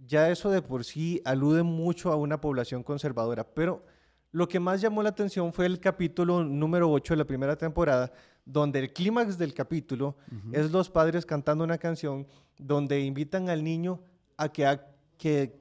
Ya 0.05 0.29
eso 0.29 0.49
de 0.49 0.61
por 0.61 0.85
sí 0.85 1.21
alude 1.25 1.63
mucho 1.63 2.11
a 2.11 2.15
una 2.15 2.39
población 2.39 2.83
conservadora, 2.83 3.43
pero 3.43 3.85
lo 4.31 4.47
que 4.47 4.59
más 4.59 4.81
llamó 4.81 5.01
la 5.01 5.09
atención 5.09 5.51
fue 5.51 5.65
el 5.65 5.79
capítulo 5.79 6.43
número 6.43 6.91
8 6.91 7.13
de 7.13 7.17
la 7.17 7.25
primera 7.25 7.57
temporada, 7.57 8.11
donde 8.45 8.79
el 8.79 8.93
clímax 8.93 9.37
del 9.37 9.53
capítulo 9.53 10.15
es 10.51 10.71
los 10.71 10.89
padres 10.89 11.25
cantando 11.25 11.63
una 11.63 11.77
canción 11.77 12.27
donde 12.57 13.01
invitan 13.01 13.49
al 13.49 13.63
niño 13.63 14.01
a 14.37 14.49
que, 14.49 14.79
que 15.17 15.59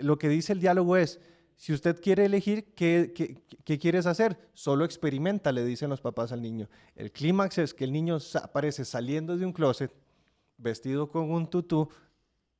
lo 0.00 0.18
que 0.18 0.28
dice 0.28 0.52
el 0.52 0.60
diálogo 0.60 0.96
es, 0.96 1.20
si 1.56 1.72
usted 1.72 2.00
quiere 2.00 2.24
elegir, 2.24 2.74
¿qué, 2.74 3.12
qué, 3.64 3.78
quieres 3.78 4.06
hacer? 4.06 4.50
Solo 4.54 4.84
experimenta, 4.84 5.52
le 5.52 5.64
dicen 5.64 5.88
los 5.88 6.00
papás 6.00 6.32
al 6.32 6.42
niño. 6.42 6.68
El 6.96 7.12
clímax 7.12 7.58
es 7.58 7.74
que 7.74 7.84
el 7.84 7.92
niño 7.92 8.18
aparece 8.42 8.84
saliendo 8.84 9.36
de 9.36 9.46
un 9.46 9.52
closet, 9.52 9.94
vestido 10.58 11.08
con 11.08 11.30
un 11.30 11.48
tutú 11.48 11.88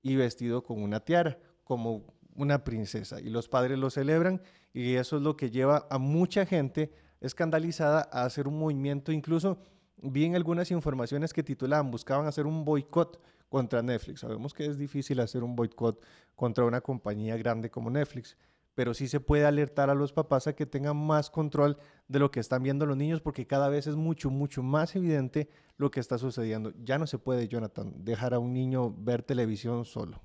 y 0.03 0.15
vestido 0.15 0.63
con 0.63 0.83
una 0.83 1.01
tiara, 1.01 1.39
como 1.65 2.05
una 2.37 2.63
princesa. 2.63 3.21
Y 3.21 3.31
los 3.31 3.49
padres 3.49 3.79
lo 3.79 3.91
celebran 3.91 4.41
y 4.73 4.95
eso 4.95 5.17
es 5.17 5.23
lo 5.23 5.37
que 5.37 5.51
lleva 5.51 5.87
a 5.91 5.99
mucha 5.99 6.47
gente 6.47 6.93
escandalizada 7.25 8.09
a 8.13 8.25
hacer 8.25 8.47
un 8.47 8.59
movimiento 8.59 9.11
incluso 9.11 9.59
vi 10.03 10.25
en 10.25 10.37
algunas 10.37 10.71
informaciones 10.71 11.33
que 11.33 11.43
titulaban, 11.43 11.91
buscaban 11.91 12.27
hacer 12.27 12.47
un 12.47 12.65
boicot 12.65 13.21
contra 13.49 13.83
Netflix. 13.83 14.21
Sabemos 14.21 14.53
que 14.53 14.67
es 14.67 14.77
difícil 14.77 15.21
hacer 15.21 15.43
un 15.43 15.57
boicot 15.57 16.05
contra 16.35 16.65
una 16.65 16.81
compañía 16.81 17.37
grande 17.37 17.71
como 17.71 17.91
Netflix, 17.91 18.37
pero 18.75 18.93
sí 18.93 19.09
se 19.09 19.21
puede 19.21 19.47
alertar 19.47 19.89
a 19.89 19.95
los 19.95 20.13
papás 20.13 20.47
a 20.47 20.55
que 20.55 20.67
tengan 20.67 20.97
más 20.97 21.31
control 21.31 21.79
de 22.09 22.19
lo 22.19 22.31
que 22.31 22.41
están 22.41 22.63
viendo 22.63 22.87
los 22.87 22.97
niños 22.97 23.21
porque 23.21 23.47
cada 23.47 23.69
vez 23.69 23.87
es 23.87 23.97
mucho, 23.97 24.31
mucho 24.31 24.63
más 24.63 24.95
evidente 24.97 25.49
lo 25.77 25.91
que 25.91 26.01
está 26.01 26.19
sucediendo. 26.19 26.73
Ya 26.83 26.99
no 26.99 27.07
se 27.07 27.19
puede, 27.19 27.49
Jonathan, 27.49 27.95
dejar 28.05 28.35
a 28.35 28.39
un 28.39 28.53
niño 28.53 28.93
ver 28.99 29.23
televisión 29.23 29.85
solo, 29.85 30.21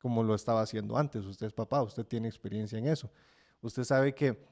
como 0.00 0.22
lo 0.22 0.34
estaba 0.34 0.62
haciendo 0.62 0.96
antes. 0.96 1.24
Usted 1.24 1.46
es 1.46 1.52
papá, 1.52 1.82
usted 1.82 2.04
tiene 2.06 2.28
experiencia 2.28 2.78
en 2.78 2.88
eso. 2.88 3.10
Usted 3.60 3.84
sabe 3.84 4.14
que 4.14 4.46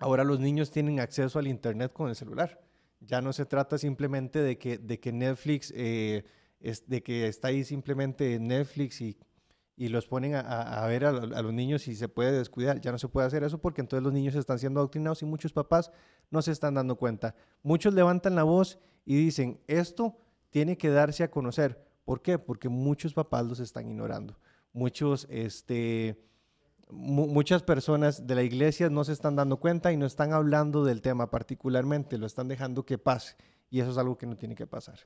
ahora 0.00 0.24
los 0.24 0.40
niños 0.40 0.70
tienen 0.70 1.00
acceso 1.00 1.38
al 1.38 1.46
Internet 1.46 1.92
con 1.92 2.08
el 2.08 2.16
celular. 2.16 2.60
Ya 3.00 3.20
no 3.20 3.32
se 3.32 3.46
trata 3.46 3.78
simplemente 3.78 4.40
de 4.40 4.58
que, 4.58 4.78
de 4.78 4.98
que 4.98 5.12
Netflix, 5.12 5.72
eh, 5.76 6.24
es, 6.60 6.88
de 6.88 7.02
que 7.02 7.28
está 7.28 7.48
ahí 7.48 7.64
simplemente 7.64 8.38
Netflix 8.40 9.00
y 9.00 9.16
y 9.78 9.88
los 9.88 10.08
ponen 10.08 10.34
a, 10.34 10.84
ver 10.88 11.04
a, 11.04 11.12
los 11.12 11.52
niños 11.52 11.86
y 11.86 11.94
se 11.94 12.08
puede 12.08 12.32
descuidar. 12.32 12.80
Ya 12.80 12.90
no 12.90 12.98
se 12.98 13.06
puede 13.06 13.28
hacer 13.28 13.44
eso 13.44 13.58
porque 13.58 13.80
entonces 13.80 14.02
los 14.02 14.12
niños 14.12 14.34
están 14.34 14.58
siendo 14.58 14.80
adoctrinados 14.80 15.22
y 15.22 15.24
muchos 15.24 15.52
papás 15.52 15.92
no 16.32 16.42
se 16.42 16.50
están 16.50 16.74
dando 16.74 16.96
cuenta. 16.96 17.36
Muchos 17.62 17.94
levantan 17.94 18.34
la 18.34 18.42
voz 18.42 18.80
y 19.04 19.14
dicen, 19.14 19.60
esto 19.68 20.18
tiene 20.50 20.76
que 20.76 20.90
darse 20.90 21.22
a 21.22 21.30
conocer. 21.30 21.86
¿Por 22.04 22.22
qué? 22.22 22.40
Porque 22.40 22.68
muchos 22.68 23.14
papás 23.14 23.46
los 23.46 23.60
están 23.60 23.86
ignorando. 23.86 24.36
Muchos, 24.72 25.28
este, 25.30 26.20
muchas 26.90 27.62
personas 27.62 28.26
de 28.26 28.34
la 28.34 28.42
iglesia 28.42 28.88
no 28.90 29.04
se 29.04 29.12
están 29.12 29.36
dando 29.36 29.58
cuenta 29.58 29.92
y 29.92 29.96
no 29.96 30.06
están 30.06 30.32
hablando 30.32 30.84
del 30.84 31.02
tema 31.02 31.30
particularmente, 31.30 32.18
lo 32.18 32.26
están 32.26 32.48
dejando 32.48 32.84
que 32.84 32.98
pase. 32.98 33.36
Y 33.70 33.80
eso 33.80 33.90
es 33.90 33.98
algo 33.98 34.16
que 34.16 34.26
no 34.26 34.34
tiene 34.34 34.54
que 34.54 34.66
pasar. 34.66 34.98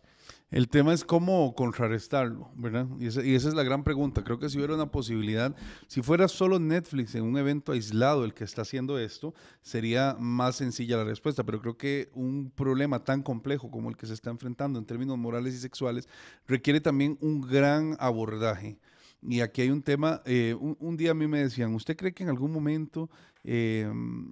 El 0.48 0.68
tema 0.68 0.92
es 0.92 1.04
cómo 1.04 1.52
contrarrestarlo, 1.52 2.52
¿verdad? 2.54 2.86
Y 3.00 3.06
esa, 3.06 3.20
es 3.20 3.54
la 3.54 3.64
gran 3.64 3.82
pregunta. 3.82 4.22
Creo 4.22 4.38
que 4.38 4.48
si 4.48 4.56
hubiera 4.56 4.74
una 4.74 4.92
posibilidad, 4.92 5.52
si 5.88 6.00
fuera 6.00 6.28
solo 6.28 6.60
Netflix 6.60 7.16
en 7.16 7.24
un 7.24 7.36
evento 7.36 7.72
aislado 7.72 8.24
el 8.24 8.34
que 8.34 8.44
está 8.44 8.62
haciendo 8.62 9.00
esto, 9.00 9.34
sería 9.62 10.16
más 10.20 10.56
sencilla 10.56 10.96
la 10.96 11.04
respuesta. 11.04 11.42
Pero 11.42 11.60
creo 11.60 11.76
que 11.76 12.10
un 12.14 12.52
problema 12.54 13.02
tan 13.02 13.22
complejo 13.22 13.68
como 13.68 13.90
el 13.90 13.96
que 13.96 14.06
se 14.06 14.14
está 14.14 14.30
enfrentando 14.30 14.78
en 14.78 14.84
términos 14.84 15.18
morales 15.18 15.54
y 15.54 15.58
sexuales 15.58 16.08
requiere 16.46 16.80
también 16.80 17.18
un 17.20 17.40
gran 17.40 17.96
abordaje. 17.98 18.78
Y 19.22 19.40
aquí 19.40 19.62
hay 19.62 19.70
un 19.70 19.82
tema, 19.82 20.20
eh, 20.24 20.54
un, 20.58 20.96
día 20.96 21.12
a 21.12 21.14
mí 21.14 21.28
me 21.28 21.38
decían, 21.38 21.74
¿usted 21.74 21.96
cree 21.96 22.12
que 22.12 22.24
en 22.24 22.28
algún 22.28 22.52
momento 22.52 23.08
eh, 23.44 23.90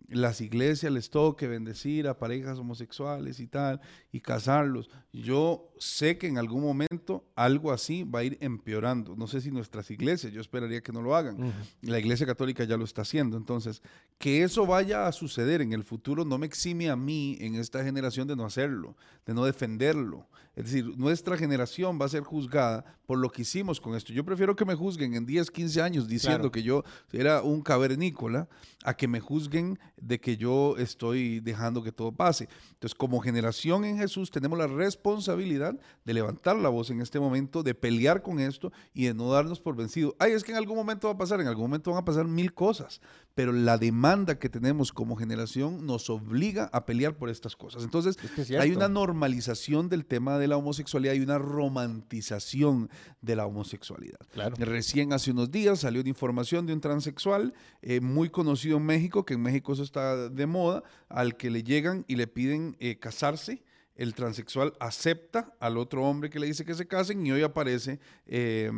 las 0.08 0.40
iglesias 0.40 0.92
les 0.92 1.10
toque 1.10 1.48
bendecir 1.48 2.06
a 2.08 2.18
parejas 2.18 2.58
homosexuales 2.58 3.40
y 3.40 3.46
tal, 3.46 3.80
y 4.12 4.20
casarlos? 4.20 4.90
Yo 5.12 5.72
sé 5.78 6.18
que 6.18 6.28
en 6.28 6.38
algún 6.38 6.62
momento 6.62 7.24
algo 7.34 7.72
así 7.72 8.04
va 8.04 8.20
a 8.20 8.24
ir 8.24 8.38
empeorando. 8.40 9.16
No 9.16 9.26
sé 9.26 9.40
si 9.40 9.50
nuestras 9.50 9.90
iglesias, 9.90 10.32
yo 10.32 10.40
esperaría 10.40 10.82
que 10.82 10.92
no 10.92 11.02
lo 11.02 11.16
hagan. 11.16 11.52
La 11.82 11.98
iglesia 11.98 12.26
católica 12.26 12.64
ya 12.64 12.76
lo 12.76 12.84
está 12.84 13.02
haciendo. 13.02 13.36
Entonces, 13.36 13.82
que 14.18 14.42
eso 14.42 14.66
vaya 14.66 15.06
a 15.06 15.12
suceder 15.12 15.60
en 15.60 15.72
el 15.72 15.84
futuro 15.84 16.24
no 16.24 16.38
me 16.38 16.46
exime 16.46 16.90
a 16.90 16.96
mí 16.96 17.36
en 17.40 17.54
esta 17.54 17.82
generación 17.82 18.28
de 18.28 18.36
no 18.36 18.44
hacerlo, 18.44 18.96
de 19.26 19.34
no 19.34 19.44
defenderlo. 19.44 20.28
Es 20.56 20.64
decir, 20.64 20.98
nuestra 20.98 21.36
generación 21.36 21.98
va 22.00 22.06
a 22.06 22.08
ser 22.08 22.22
juzgada 22.22 22.84
por 23.06 23.18
lo 23.18 23.30
que 23.30 23.42
hicimos 23.42 23.80
con 23.80 23.94
esto. 23.94 24.12
Yo 24.12 24.24
prefiero 24.24 24.56
que 24.56 24.64
me 24.64 24.74
juzguen 24.74 25.14
en 25.14 25.24
10, 25.24 25.50
15 25.50 25.80
años 25.80 26.08
diciendo 26.08 26.50
que 26.50 26.62
yo 26.62 26.84
era 27.12 27.42
un 27.42 27.62
cavernícola 27.62 28.48
a 28.84 28.94
que 29.00 29.08
me 29.08 29.20
juzguen 29.20 29.78
de 29.96 30.20
que 30.20 30.36
yo 30.36 30.76
estoy 30.76 31.40
dejando 31.40 31.82
que 31.82 31.90
todo 31.90 32.12
pase. 32.12 32.50
Entonces, 32.72 32.94
como 32.94 33.18
generación 33.20 33.86
en 33.86 33.96
Jesús, 33.96 34.30
tenemos 34.30 34.58
la 34.58 34.66
responsabilidad 34.66 35.74
de 36.04 36.12
levantar 36.12 36.56
la 36.56 36.68
voz 36.68 36.90
en 36.90 37.00
este 37.00 37.18
momento, 37.18 37.62
de 37.62 37.74
pelear 37.74 38.20
con 38.20 38.40
esto 38.40 38.72
y 38.92 39.06
de 39.06 39.14
no 39.14 39.30
darnos 39.30 39.58
por 39.58 39.74
vencido. 39.74 40.14
Ay, 40.18 40.32
es 40.32 40.44
que 40.44 40.52
en 40.52 40.58
algún 40.58 40.76
momento 40.76 41.08
va 41.08 41.14
a 41.14 41.16
pasar, 41.16 41.40
en 41.40 41.46
algún 41.46 41.64
momento 41.64 41.92
van 41.92 42.02
a 42.02 42.04
pasar 42.04 42.26
mil 42.26 42.52
cosas, 42.52 43.00
pero 43.34 43.52
la 43.52 43.78
demanda 43.78 44.38
que 44.38 44.48
tenemos 44.48 44.92
como 44.92 45.16
generación 45.16 45.86
nos 45.86 46.10
obliga 46.10 46.68
a 46.72 46.84
pelear 46.84 47.16
por 47.16 47.30
estas 47.30 47.56
cosas. 47.56 47.84
Entonces, 47.84 48.16
hay 48.58 48.72
una 48.72 48.88
normalización 48.88 49.88
del 49.88 50.04
tema 50.04 50.38
de 50.38 50.48
la 50.48 50.56
homosexualidad 50.56 51.14
y 51.14 51.20
una 51.20 51.38
romantización 51.38 52.90
de 53.20 53.36
la 53.36 53.46
homosexualidad. 53.46 54.18
Recién 54.58 55.12
hace 55.12 55.30
unos 55.30 55.50
días 55.50 55.80
salió 55.80 56.00
una 56.00 56.10
información 56.10 56.66
de 56.66 56.72
un 56.72 56.80
transexual 56.80 57.54
eh, 57.82 58.00
muy 58.00 58.30
conocido 58.30 58.78
en 58.78 58.86
México, 58.86 59.24
que 59.24 59.34
en 59.34 59.42
México 59.42 59.72
eso 59.72 59.82
está 59.82 60.28
de 60.28 60.46
moda, 60.46 60.82
al 61.08 61.36
que 61.36 61.50
le 61.50 61.62
llegan 61.62 62.04
y 62.08 62.16
le 62.16 62.26
piden 62.26 62.76
eh, 62.80 62.98
casarse 62.98 63.62
el 64.00 64.14
transexual 64.14 64.72
acepta 64.80 65.52
al 65.60 65.76
otro 65.76 66.02
hombre 66.06 66.30
que 66.30 66.40
le 66.40 66.46
dice 66.46 66.64
que 66.64 66.72
se 66.72 66.86
casen 66.86 67.26
y 67.26 67.32
hoy 67.32 67.42
aparece, 67.42 68.00
eh, 68.26 68.72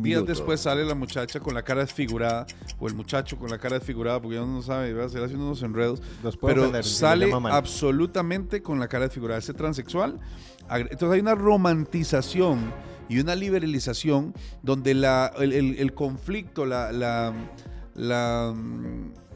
días 0.00 0.24
después 0.24 0.58
sale 0.58 0.86
la 0.86 0.94
muchacha 0.94 1.38
con 1.38 1.52
la 1.52 1.62
cara 1.62 1.82
desfigurada 1.82 2.46
o 2.80 2.88
el 2.88 2.94
muchacho 2.94 3.36
con 3.36 3.50
la 3.50 3.58
cara 3.58 3.78
desfigurada 3.78 4.22
porque 4.22 4.38
uno 4.38 4.54
no 4.54 4.62
sabe, 4.62 4.94
va 4.94 5.02
a 5.02 5.06
hacer 5.06 5.22
haciendo 5.22 5.44
unos 5.44 5.62
enredos, 5.62 6.00
pero 6.40 6.82
sale 6.82 7.30
absolutamente 7.50 8.62
con 8.62 8.80
la 8.80 8.88
cara 8.88 9.04
desfigurada. 9.04 9.38
Ese 9.38 9.52
transexual, 9.52 10.18
entonces 10.70 11.10
hay 11.10 11.20
una 11.20 11.34
romantización 11.34 12.72
y 13.10 13.18
una 13.18 13.34
liberalización 13.34 14.32
donde 14.62 14.94
la, 14.94 15.30
el, 15.40 15.92
conflicto, 15.92 16.64
la, 16.64 16.90
la, 16.90 17.34
la 17.94 18.54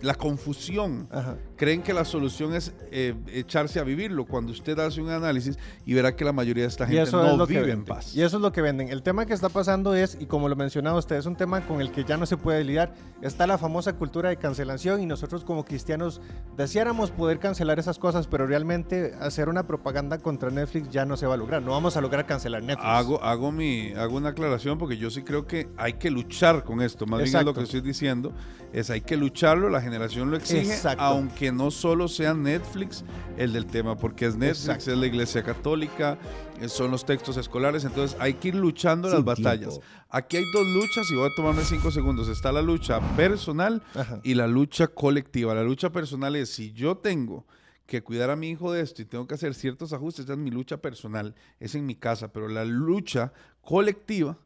la 0.03 0.15
confusión. 0.15 1.09
Creen 1.57 1.83
que 1.83 1.95
la 1.95 2.05
solución 2.05 2.55
es 2.55 2.75
eh, 2.91 3.15
echarse 3.33 3.81
a 3.81 3.83
vivirlo 3.83 4.27
cuando 4.27 4.53
usted 4.53 4.79
hace 4.79 5.01
un 5.01 5.09
análisis 5.09 5.59
y 5.87 5.95
verá 5.95 6.15
que 6.15 6.25
la 6.25 6.33
mayoría 6.33 6.65
de 6.65 6.69
esta 6.69 6.87
gente 6.87 7.11
no 7.11 7.47
vive 7.47 7.71
en 7.73 7.85
paz. 7.85 8.15
Y 8.15 8.23
eso 8.23 8.37
es 8.37 8.43
lo 8.43 8.53
que 8.53 8.61
venden. 8.61 8.89
El 8.89 9.03
tema 9.03 9.25
que 9.25 9.33
está 9.33 9.49
pasando 9.49 9.95
es, 9.95 10.19
y 10.21 10.27
como 10.27 10.49
lo 10.49 10.57
mencionaba 10.57 10.99
usted, 10.99 11.17
es 11.17 11.27
un 11.27 11.37
tema 11.37 11.63
con 11.67 11.81
el 11.81 11.91
que 11.91 12.05
ya 12.05 12.17
no 12.17 12.27
se 12.27 12.37
puede 12.37 12.63
lidiar. 12.63 12.95
Está 13.23 13.47
la 13.47 13.57
famosa 13.57 13.95
cultura 13.95 14.29
de 14.29 14.37
cancelación 14.37 15.03
y 15.03 15.07
nosotros 15.07 15.45
como 15.45 15.65
cristianos 15.65 16.21
deseáramos 16.57 17.11
poder 17.11 17.39
cancelar 17.39 17.79
esas 17.79 17.99
cosas, 17.99 18.27
pero 18.27 18.47
realmente 18.47 19.15
hacer 19.21 19.49
una 19.49 19.67
propaganda 19.67 20.19
contra 20.19 20.51
Netflix 20.51 20.91
ya 20.91 21.07
no 21.07 21.17
se 21.17 21.27
va 21.27 21.35
a 21.35 21.37
lograr. 21.39 21.63
No 21.63 21.71
vamos 21.71 21.97
a 21.97 22.01
lograr 22.01 22.27
cancelar 22.27 22.63
Netflix. 22.63 22.87
Hago, 22.87 23.23
hago, 23.23 23.51
mi, 23.51 23.93
hago 23.93 24.17
una 24.17 24.31
aclaración 24.31 24.77
porque 24.79 24.99
yo 24.99 25.11
sí 25.11 25.23
creo 25.23 25.47
que 25.47 25.69
hay 25.79 25.95
que 25.95 26.11
luchar 26.11 26.65
con 26.65 26.83
esto. 26.83 27.07
Más 27.07 27.23
bien 27.23 27.35
es 27.35 27.45
lo 27.45 27.55
que 27.55 27.63
estoy 27.63 27.81
diciendo, 27.81 28.33
es 28.73 28.91
hay 28.91 29.01
que 29.01 29.17
lucharlo. 29.17 29.71
La 29.71 29.81
generación 29.81 30.31
lo 30.31 30.37
exige, 30.37 30.77
aunque 30.99 31.46
no 31.53 31.71
solo 31.71 32.09
sea 32.09 32.35
Netflix 32.35 33.05
el 33.37 33.53
del 33.53 33.67
tema, 33.67 33.97
porque 33.97 34.27
es 34.27 34.37
Netflix, 34.37 34.89
es 34.89 34.97
la 34.97 35.07
Iglesia 35.07 35.43
Católica, 35.43 36.19
eh, 36.61 36.69
son 36.69 36.91
los 36.91 37.05
textos 37.05 37.37
escolares, 37.37 37.85
entonces 37.85 38.17
hay 38.21 38.35
que 38.35 38.49
ir 38.49 38.55
luchando 38.55 39.09
las 39.09 39.25
batallas. 39.25 39.81
Aquí 40.09 40.37
hay 40.37 40.45
dos 40.53 40.67
luchas 40.67 41.11
y 41.11 41.17
voy 41.17 41.27
a 41.27 41.35
tomarme 41.35 41.63
cinco 41.65 41.91
segundos. 41.91 42.29
Está 42.29 42.53
la 42.53 42.63
lucha 42.63 43.01
personal 43.17 43.83
y 44.23 44.35
la 44.35 44.47
lucha 44.47 44.87
colectiva. 44.89 45.55
La 45.55 45.65
lucha 45.65 45.91
personal 45.91 46.37
es 46.37 46.51
si 46.51 46.73
yo 46.73 46.97
tengo 46.97 47.45
que 47.87 48.03
cuidar 48.03 48.31
a 48.31 48.37
mi 48.37 48.51
hijo 48.51 48.73
de 48.73 48.83
esto 48.83 49.03
y 49.03 49.05
tengo 49.05 49.27
que 49.27 49.35
hacer 49.35 49.55
ciertos 49.55 49.93
ajustes, 49.93 50.25
esa 50.25 50.33
es 50.33 50.39
mi 50.39 50.51
lucha 50.51 50.79
personal, 50.79 51.35
es 51.61 51.75
en 51.75 51.87
mi 51.87 51.95
casa, 51.95 52.33
pero 52.33 52.49
la 52.49 52.65
lucha 52.65 53.33
colectiva 53.61 54.39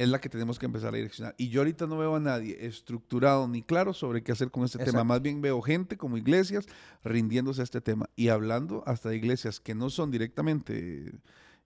es 0.00 0.08
la 0.08 0.18
que 0.18 0.30
tenemos 0.30 0.58
que 0.58 0.64
empezar 0.64 0.94
a 0.94 0.96
direccionar. 0.96 1.34
Y 1.36 1.50
yo 1.50 1.60
ahorita 1.60 1.86
no 1.86 1.98
veo 1.98 2.16
a 2.16 2.20
nadie 2.20 2.56
estructurado 2.64 3.46
ni 3.46 3.62
claro 3.62 3.92
sobre 3.92 4.22
qué 4.22 4.32
hacer 4.32 4.50
con 4.50 4.64
este 4.64 4.82
tema. 4.82 5.04
Más 5.04 5.20
bien 5.20 5.42
veo 5.42 5.60
gente 5.60 5.98
como 5.98 6.16
iglesias 6.16 6.66
rindiéndose 7.04 7.60
a 7.60 7.64
este 7.64 7.82
tema 7.82 8.08
y 8.16 8.28
hablando 8.28 8.82
hasta 8.86 9.10
de 9.10 9.16
iglesias 9.16 9.60
que 9.60 9.74
no 9.74 9.90
son 9.90 10.10
directamente 10.10 11.12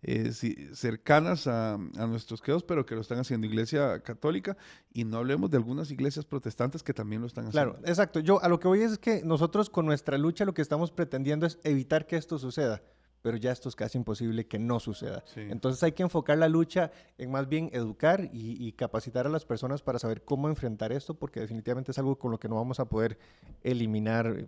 eh, 0.03 0.33
cercanas 0.73 1.47
a, 1.47 1.79
nuestros 2.09 2.43
quedos, 2.43 2.65
pero 2.65 2.85
que 2.85 2.97
lo 2.97 3.03
están 3.03 3.21
haciendo 3.21 3.47
iglesia 3.47 4.01
católica 4.01 4.57
y 4.93 5.05
no 5.05 5.19
hablemos 5.19 5.49
de 5.49 5.59
algunas 5.59 5.93
iglesias 5.93 6.25
protestantes 6.25 6.83
que 6.83 6.93
también 6.93 7.21
lo 7.21 7.29
están 7.29 7.47
haciendo. 7.47 7.75
Claro, 7.75 7.89
exacto. 7.89 8.19
Yo 8.19 8.43
a 8.43 8.49
lo 8.49 8.59
que 8.59 8.67
voy 8.67 8.81
es 8.81 8.99
que 8.99 9.23
nosotros 9.23 9.71
con 9.71 9.87
nuestra 9.87 10.19
lucha 10.19 10.45
lo 10.45 10.55
que 10.55 10.63
estamos 10.63 10.91
pretendiendo 10.91 11.47
es 11.47 11.61
evitar 11.63 12.09
que 12.09 12.17
esto 12.17 12.41
suceda 12.41 12.83
pero 13.25 13.39
ya 13.39 13.53
esto 13.53 13.71
es 13.71 13.75
casi 13.75 13.97
imposible 13.97 14.47
que 14.47 14.59
no 14.59 14.79
suceda. 14.79 15.25
Entonces 15.35 15.83
hay 15.83 15.93
que 15.93 16.03
enfocar 16.03 16.37
la 16.37 16.47
lucha 16.47 16.93
en 17.17 17.31
más 17.31 17.49
bien 17.49 17.71
educar 17.73 18.29
y, 18.31 18.71
capacitar 18.73 19.25
a 19.25 19.31
las 19.31 19.47
personas 19.47 19.81
para 19.81 19.99
saber 19.99 20.27
cómo 20.27 20.51
enfrentar 20.51 20.93
esto, 20.93 21.15
porque 21.15 21.41
definitivamente 21.41 21.93
es 21.93 21.99
algo 21.99 22.19
con 22.19 22.31
lo 22.31 22.39
que 22.39 22.51
no 22.51 22.57
vamos 22.57 22.81
a 22.81 22.85
poder 22.85 23.19
eliminar, 23.63 24.47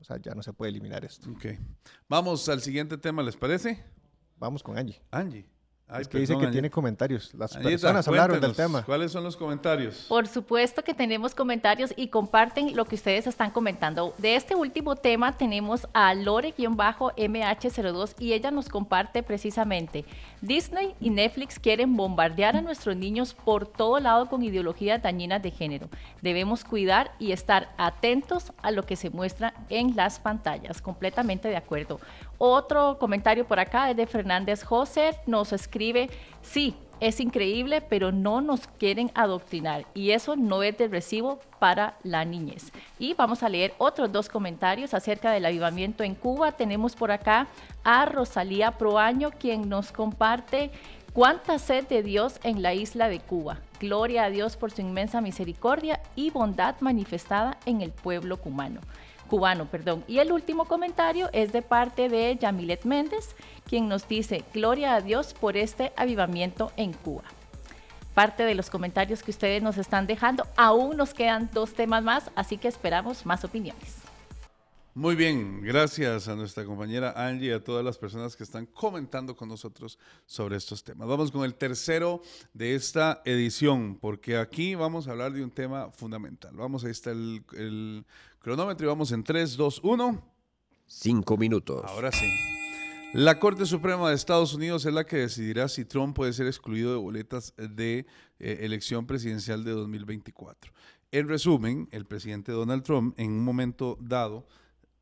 o 0.00 0.04
sea, 0.04 0.18
ya 0.18 0.36
no 0.36 0.42
se 0.44 0.52
puede 0.52 0.70
eliminar 0.70 1.04
esto. 1.04 1.32
Ok. 1.32 1.46
Vamos 2.08 2.48
al 2.48 2.60
siguiente 2.60 2.96
tema, 2.96 3.24
¿les 3.24 3.36
parece? 3.36 3.82
Vamos 4.38 4.62
con 4.62 4.78
Angie. 4.78 5.02
Angie. 5.10 5.44
Ay, 5.88 6.02
es 6.02 6.08
que 6.08 6.18
dice 6.18 6.38
que 6.38 6.46
tiene 6.46 6.70
comentarios. 6.70 7.34
Las 7.34 7.54
Anita, 7.54 7.70
personas 7.70 8.08
hablaron 8.08 8.40
del 8.40 8.54
tema. 8.54 8.82
¿Cuáles 8.82 9.12
son 9.12 9.24
los 9.24 9.36
comentarios? 9.36 10.06
Por 10.08 10.26
supuesto 10.26 10.82
que 10.82 10.94
tenemos 10.94 11.34
comentarios 11.34 11.92
y 11.96 12.08
comparten 12.08 12.74
lo 12.74 12.86
que 12.86 12.94
ustedes 12.94 13.26
están 13.26 13.50
comentando. 13.50 14.14
De 14.16 14.36
este 14.36 14.54
último 14.54 14.96
tema 14.96 15.36
tenemos 15.36 15.86
a 15.92 16.14
Lore-MH02 16.14 18.14
y 18.18 18.32
ella 18.32 18.50
nos 18.50 18.70
comparte 18.70 19.22
precisamente, 19.22 20.06
Disney 20.40 20.94
y 20.98 21.10
Netflix 21.10 21.58
quieren 21.58 21.94
bombardear 21.96 22.56
a 22.56 22.62
nuestros 22.62 22.96
niños 22.96 23.34
por 23.34 23.66
todo 23.66 24.00
lado 24.00 24.28
con 24.28 24.42
ideologías 24.42 25.02
dañinas 25.02 25.42
de 25.42 25.50
género. 25.50 25.90
Debemos 26.22 26.64
cuidar 26.64 27.12
y 27.18 27.32
estar 27.32 27.74
atentos 27.76 28.52
a 28.62 28.70
lo 28.70 28.84
que 28.84 28.96
se 28.96 29.10
muestra 29.10 29.52
en 29.68 29.94
las 29.94 30.18
pantallas. 30.18 30.80
Completamente 30.80 31.48
de 31.48 31.56
acuerdo. 31.56 32.00
Otro 32.38 32.98
comentario 32.98 33.46
por 33.46 33.60
acá 33.60 33.90
es 33.90 33.96
de 33.96 34.06
Fernández 34.06 34.64
José. 34.64 35.18
Nos 35.26 35.52
escribe, 35.72 36.10
sí, 36.42 36.74
es 37.00 37.18
increíble, 37.18 37.80
pero 37.80 38.12
no 38.12 38.42
nos 38.42 38.66
quieren 38.78 39.10
adoctrinar 39.14 39.86
y 39.94 40.10
eso 40.10 40.36
no 40.36 40.62
es 40.62 40.76
de 40.76 40.86
recibo 40.86 41.40
para 41.58 41.96
la 42.02 42.26
niñez. 42.26 42.70
Y 42.98 43.14
vamos 43.14 43.42
a 43.42 43.48
leer 43.48 43.72
otros 43.78 44.12
dos 44.12 44.28
comentarios 44.28 44.92
acerca 44.92 45.32
del 45.32 45.46
avivamiento 45.46 46.04
en 46.04 46.14
Cuba. 46.14 46.52
Tenemos 46.52 46.94
por 46.94 47.10
acá 47.10 47.48
a 47.82 48.04
Rosalía 48.04 48.72
Proaño, 48.72 49.30
quien 49.30 49.68
nos 49.70 49.92
comparte 49.92 50.70
cuánta 51.14 51.58
sed 51.58 51.88
de 51.88 52.02
Dios 52.02 52.38
en 52.44 52.60
la 52.60 52.74
isla 52.74 53.08
de 53.08 53.18
Cuba. 53.18 53.58
Gloria 53.80 54.24
a 54.24 54.30
Dios 54.30 54.56
por 54.56 54.70
su 54.70 54.82
inmensa 54.82 55.22
misericordia 55.22 56.02
y 56.14 56.30
bondad 56.30 56.76
manifestada 56.80 57.58
en 57.64 57.80
el 57.80 57.92
pueblo 57.92 58.36
cubano 58.36 58.80
cubano, 59.32 59.64
perdón. 59.64 60.04
Y 60.06 60.18
el 60.18 60.30
último 60.30 60.66
comentario 60.66 61.30
es 61.32 61.52
de 61.52 61.62
parte 61.62 62.10
de 62.10 62.36
Yamilet 62.36 62.84
Méndez, 62.84 63.34
quien 63.66 63.88
nos 63.88 64.06
dice, 64.06 64.44
gloria 64.52 64.94
a 64.94 65.00
Dios 65.00 65.32
por 65.32 65.56
este 65.56 65.90
avivamiento 65.96 66.70
en 66.76 66.92
Cuba. 66.92 67.22
Parte 68.12 68.42
de 68.42 68.54
los 68.54 68.68
comentarios 68.68 69.22
que 69.22 69.30
ustedes 69.30 69.62
nos 69.62 69.78
están 69.78 70.06
dejando, 70.06 70.46
aún 70.54 70.98
nos 70.98 71.14
quedan 71.14 71.48
dos 71.50 71.72
temas 71.72 72.02
más, 72.02 72.30
así 72.34 72.58
que 72.58 72.68
esperamos 72.68 73.24
más 73.24 73.42
opiniones. 73.42 74.01
Muy 74.94 75.14
bien, 75.14 75.62
gracias 75.62 76.28
a 76.28 76.36
nuestra 76.36 76.66
compañera 76.66 77.14
Angie 77.16 77.48
y 77.48 77.50
a 77.52 77.64
todas 77.64 77.82
las 77.82 77.96
personas 77.96 78.36
que 78.36 78.42
están 78.42 78.66
comentando 78.66 79.34
con 79.34 79.48
nosotros 79.48 79.98
sobre 80.26 80.58
estos 80.58 80.84
temas. 80.84 81.08
Vamos 81.08 81.30
con 81.30 81.44
el 81.44 81.54
tercero 81.54 82.20
de 82.52 82.74
esta 82.74 83.22
edición, 83.24 83.96
porque 83.98 84.36
aquí 84.36 84.74
vamos 84.74 85.08
a 85.08 85.12
hablar 85.12 85.32
de 85.32 85.42
un 85.42 85.50
tema 85.50 85.90
fundamental. 85.92 86.54
Vamos, 86.54 86.84
ahí 86.84 86.90
está 86.90 87.10
el, 87.10 87.42
el 87.54 88.04
cronómetro 88.38 88.84
y 88.84 88.88
vamos 88.88 89.12
en 89.12 89.24
3, 89.24 89.56
2, 89.56 89.80
1. 89.82 90.32
Cinco 90.86 91.38
minutos. 91.38 91.82
Ahora 91.86 92.12
sí. 92.12 92.26
La 93.14 93.38
Corte 93.38 93.64
Suprema 93.64 94.10
de 94.10 94.14
Estados 94.14 94.52
Unidos 94.52 94.84
es 94.84 94.92
la 94.92 95.04
que 95.04 95.16
decidirá 95.16 95.68
si 95.68 95.86
Trump 95.86 96.14
puede 96.14 96.34
ser 96.34 96.46
excluido 96.46 96.92
de 96.92 96.98
boletas 96.98 97.54
de 97.56 98.04
eh, 98.38 98.58
elección 98.60 99.06
presidencial 99.06 99.64
de 99.64 99.70
2024. 99.70 100.70
En 101.12 101.28
resumen, 101.28 101.88
el 101.92 102.04
presidente 102.04 102.52
Donald 102.52 102.82
Trump 102.82 103.18
en 103.18 103.30
un 103.32 103.44
momento 103.44 103.96
dado 104.02 104.46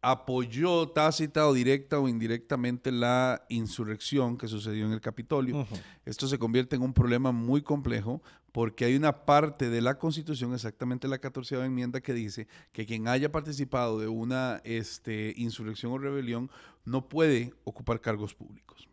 apoyó 0.02 0.88
tácita 0.88 1.46
o 1.46 1.52
directa 1.52 1.98
o 1.98 2.08
indirectamente 2.08 2.90
la 2.90 3.44
insurrección 3.48 4.38
que 4.38 4.48
sucedió 4.48 4.86
en 4.86 4.92
el 4.92 5.00
Capitolio. 5.00 5.66
Esto 6.04 6.26
se 6.26 6.38
convierte 6.38 6.76
en 6.76 6.82
un 6.82 6.94
problema 6.94 7.32
muy 7.32 7.62
complejo 7.62 8.22
porque 8.52 8.84
hay 8.84 8.96
una 8.96 9.24
parte 9.24 9.70
de 9.70 9.80
la 9.80 9.98
Constitución, 9.98 10.54
exactamente 10.54 11.06
la 11.06 11.18
14 11.18 11.64
enmienda, 11.64 12.00
que 12.00 12.12
dice 12.12 12.48
que 12.72 12.86
quien 12.86 13.08
haya 13.08 13.30
participado 13.30 13.98
de 13.98 14.08
una 14.08 14.60
este, 14.64 15.34
insurrección 15.36 15.92
o 15.92 15.98
rebelión 15.98 16.50
no 16.84 17.08
puede 17.08 17.52
ocupar 17.64 18.00
cargos 18.00 18.34
públicos. 18.34 18.88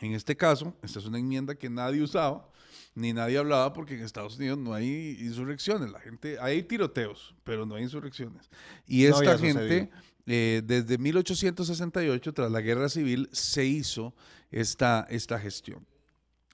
En 0.00 0.12
este 0.12 0.36
caso, 0.36 0.76
esta 0.82 0.98
es 0.98 1.06
una 1.06 1.18
enmienda 1.18 1.54
que 1.54 1.70
nadie 1.70 2.02
usaba, 2.02 2.48
ni 2.94 3.12
nadie 3.12 3.38
hablaba, 3.38 3.72
porque 3.72 3.94
en 3.94 4.02
Estados 4.02 4.36
Unidos 4.36 4.58
no 4.58 4.74
hay 4.74 5.16
insurrecciones. 5.20 5.90
La 5.90 6.00
gente, 6.00 6.38
hay 6.40 6.62
tiroteos, 6.62 7.34
pero 7.44 7.64
no 7.64 7.76
hay 7.76 7.84
insurrecciones. 7.84 8.50
Y 8.86 9.04
esta 9.04 9.38
gente, 9.38 9.52
sucedido. 9.52 9.88
Eh, 10.26 10.62
desde 10.64 10.98
1868, 10.98 12.32
tras 12.32 12.50
la 12.50 12.60
guerra 12.60 12.88
civil, 12.88 13.28
se 13.32 13.64
hizo 13.64 14.14
esta, 14.50 15.06
esta 15.10 15.38
gestión. 15.38 15.86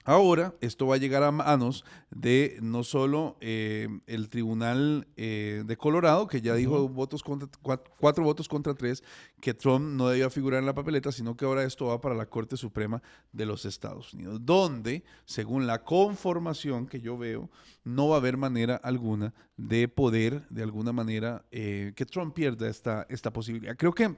Ahora, 0.03 0.55
esto 0.61 0.87
va 0.87 0.95
a 0.95 0.97
llegar 0.97 1.23
a 1.23 1.31
manos 1.31 1.85
de 2.09 2.57
no 2.61 2.83
solo 2.83 3.37
eh, 3.39 3.87
el 4.07 4.29
Tribunal 4.29 5.07
eh, 5.15 5.63
de 5.65 5.77
Colorado, 5.77 6.27
que 6.27 6.41
ya 6.41 6.55
dijo 6.55 6.87
votos 6.89 7.23
contra, 7.23 7.47
cua- 7.61 7.81
cuatro 7.99 8.23
votos 8.23 8.47
contra 8.47 8.73
tres, 8.73 9.03
que 9.39 9.53
Trump 9.53 9.85
no 9.95 10.09
debía 10.09 10.29
figurar 10.29 10.59
en 10.59 10.65
la 10.65 10.73
papeleta, 10.73 11.11
sino 11.11 11.35
que 11.37 11.45
ahora 11.45 11.63
esto 11.63 11.85
va 11.85 12.01
para 12.01 12.15
la 12.15 12.25
Corte 12.25 12.57
Suprema 12.57 13.01
de 13.31 13.45
los 13.45 13.65
Estados 13.65 14.13
Unidos, 14.13 14.39
donde, 14.43 15.03
según 15.25 15.67
la 15.67 15.83
conformación 15.83 16.87
que 16.87 17.01
yo 17.01 17.17
veo, 17.17 17.49
no 17.83 18.09
va 18.09 18.15
a 18.15 18.19
haber 18.19 18.37
manera 18.37 18.75
alguna 18.75 19.33
de 19.57 19.87
poder, 19.87 20.47
de 20.49 20.63
alguna 20.63 20.91
manera, 20.93 21.45
eh, 21.51 21.93
que 21.95 22.05
Trump 22.05 22.33
pierda 22.33 22.67
esta, 22.67 23.05
esta 23.09 23.31
posibilidad. 23.31 23.75
Creo 23.77 23.93
que 23.93 24.15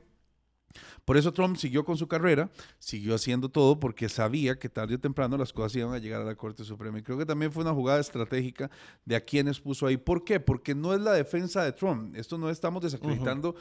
por 1.06 1.18
eso 1.18 1.32
Trump 1.32 1.58
siguió 1.58 1.84
con 1.84 1.98
su 1.98 2.08
carrera, 2.08 2.50
siguió 2.80 3.16
haciendo 3.16 3.50
todo 3.50 3.80
porque 3.80 4.10
sabía 4.10 4.58
que 4.58 4.70
tarde 4.70 4.96
o 4.96 5.00
temprano 5.00 5.38
las 5.38 5.54
cosas 5.54 5.76
iban 5.76 5.94
a 5.94 6.00
llegar 6.00 6.22
a 6.22 6.26
la 6.26 6.36
Corte 6.36 6.64
Suprema. 6.64 7.00
Y 7.00 7.04
creo 7.04 7.18
que 7.18 7.26
también 7.26 7.52
fue 7.52 7.64
una 7.64 7.74
jugada 7.74 8.00
estratégica 8.00 8.70
de 9.06 9.16
a 9.16 9.22
quienes 9.22 9.60
puso 9.60 9.86
ahí. 9.86 9.98
¿Por 9.98 10.24
qué? 10.24 10.40
Porque 10.40 10.76
no 10.76 10.94
es 10.94 11.02
la 11.02 11.14
defensa 11.14 11.64
de 11.64 11.72
Trump. 11.74 12.16
Esto 12.16 12.38
no 12.38 12.50
estamos 12.50 12.84
desacreditando 12.84 13.56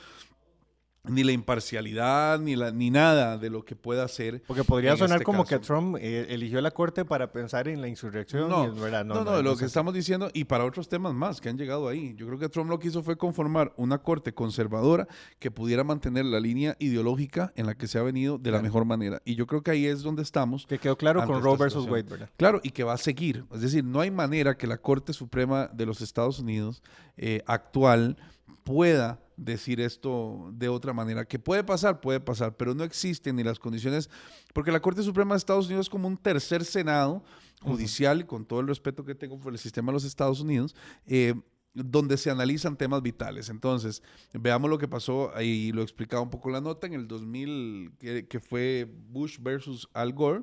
ni 1.05 1.25
la 1.25 1.33
imparcialidad, 1.33 2.39
ni, 2.39 2.55
la, 2.55 2.71
ni 2.71 2.91
nada 2.91 3.37
de 3.37 3.51
lo 3.51 3.65
que 3.65 3.75
pueda 3.75 4.05
hacer. 4.05 4.43
Porque 4.47 4.63
podría 4.63 4.97
sonar 4.97 5.19
este 5.19 5.25
como 5.25 5.45
que. 5.45 5.59
Trump 5.59 5.97
eh, 6.01 6.27
eligió 6.29 6.61
la 6.61 6.71
corte 6.71 7.05
para 7.05 7.33
pensar 7.33 7.69
en 7.69 7.81
la 7.81 7.89
insurrección. 7.89 8.49
No, 8.49 8.73
verdad, 8.75 9.05
no, 9.05 9.15
no, 9.17 9.25
no, 9.25 9.43
lo 9.43 9.57
que 9.57 9.65
estamos 9.65 9.95
diciendo 9.95 10.31
y 10.33 10.45
para 10.45 10.65
otros 10.65 10.89
temas 10.89 11.13
más 11.15 11.41
que 11.41 11.49
han 11.49 11.59
llegado 11.59 11.89
ahí. 11.89 12.15
Yo 12.17 12.27
creo 12.27 12.39
que 12.39 12.49
Trump 12.49 12.71
lo 12.71 12.79
que 12.79 12.89
hizo 12.89 13.03
fue 13.03 13.17
conformar 13.17 13.73
una 13.77 13.99
corte 13.99 14.33
conservadora 14.33 15.09
que 15.39 15.51
pudiera 15.51 15.83
mantener 15.83 16.25
la 16.25 16.39
línea 16.39 16.77
ideológica 16.79 17.53
en 17.57 17.67
la 17.67 17.75
que 17.75 17.89
se 17.89 17.99
ha 17.99 18.03
venido 18.03 18.39
de 18.39 18.51
la 18.51 18.63
mejor 18.63 18.85
manera. 18.85 19.21
Y 19.25 19.35
yo 19.35 19.47
creo 19.47 19.63
que 19.63 19.73
ahí 19.73 19.87
es 19.87 20.03
donde 20.03 20.23
estamos. 20.23 20.67
Que 20.67 20.79
quedó 20.79 20.97
claro 20.97 21.25
con 21.27 21.43
Roe 21.43 21.57
versus. 21.57 21.87
Wade, 21.87 22.05
¿verdad? 22.05 22.31
Claro, 22.37 22.61
y 22.63 22.71
que 22.71 22.85
va 22.85 22.95
a 22.95 22.99
seguir. 22.99 23.45
Es 23.53 23.61
decir, 23.61 23.85
no 23.85 24.01
hay 24.01 24.11
manera 24.11 24.57
que 24.57 24.67
la 24.67 24.79
Corte 24.79 25.13
Suprema 25.13 25.69
de 25.73 25.87
los 25.87 26.01
Estados 26.01 26.39
Unidos 26.39 26.83
eh, 27.17 27.43
actual 27.47 28.17
pueda 28.65 29.21
decir 29.37 29.81
esto 29.81 30.51
de 30.53 30.69
otra 30.69 30.93
manera. 30.93 31.25
Que 31.25 31.39
puede 31.39 31.65
pasar, 31.65 32.01
puede 32.01 32.21
pasar, 32.21 32.57
pero 32.57 32.75
no 32.75 32.85
existen 32.85 33.37
ni 33.37 33.43
las 33.43 33.59
condiciones, 33.59 34.09
porque 34.53 34.71
la 34.73 34.81
Corte 34.81 35.03
Suprema 35.03 35.35
de 35.35 35.39
Estados 35.39 35.67
Unidos 35.67 35.87
es 35.87 35.91
como 35.91 36.07
un 36.09 36.17
tercer 36.17 36.65
Senado 36.65 37.23
judicial, 37.61 38.21
y 38.21 38.25
con 38.25 38.45
todo 38.45 38.61
el 38.61 38.67
respeto 38.69 39.05
que 39.05 39.15
tengo 39.15 39.39
por 39.39 39.53
el 39.53 39.59
sistema 39.59 39.91
de 39.91 39.95
los 39.95 40.05
Estados 40.05 40.41
Unidos, 40.41 40.75
eh, 41.07 41.35
donde 41.75 42.19
se 42.19 42.29
analizan 42.31 42.77
temas 42.77 43.01
vitales. 43.03 43.49
Entonces, 43.49 44.03
veamos 44.35 44.69
lo 44.69 44.77
que 44.79 44.89
pasó, 44.89 45.33
y 45.41 45.73
lo 45.73 45.81
explicaba 45.83 46.21
un 46.23 46.29
poco 46.29 46.51
la 46.51 46.61
nota, 46.61 46.87
en 46.87 46.93
el 46.93 47.09
2000, 47.09 47.93
que, 47.99 48.27
que 48.29 48.41
fue 48.41 48.87
Bush 49.09 49.39
versus 49.41 49.89
Al 49.95 50.13
Gore, 50.13 50.43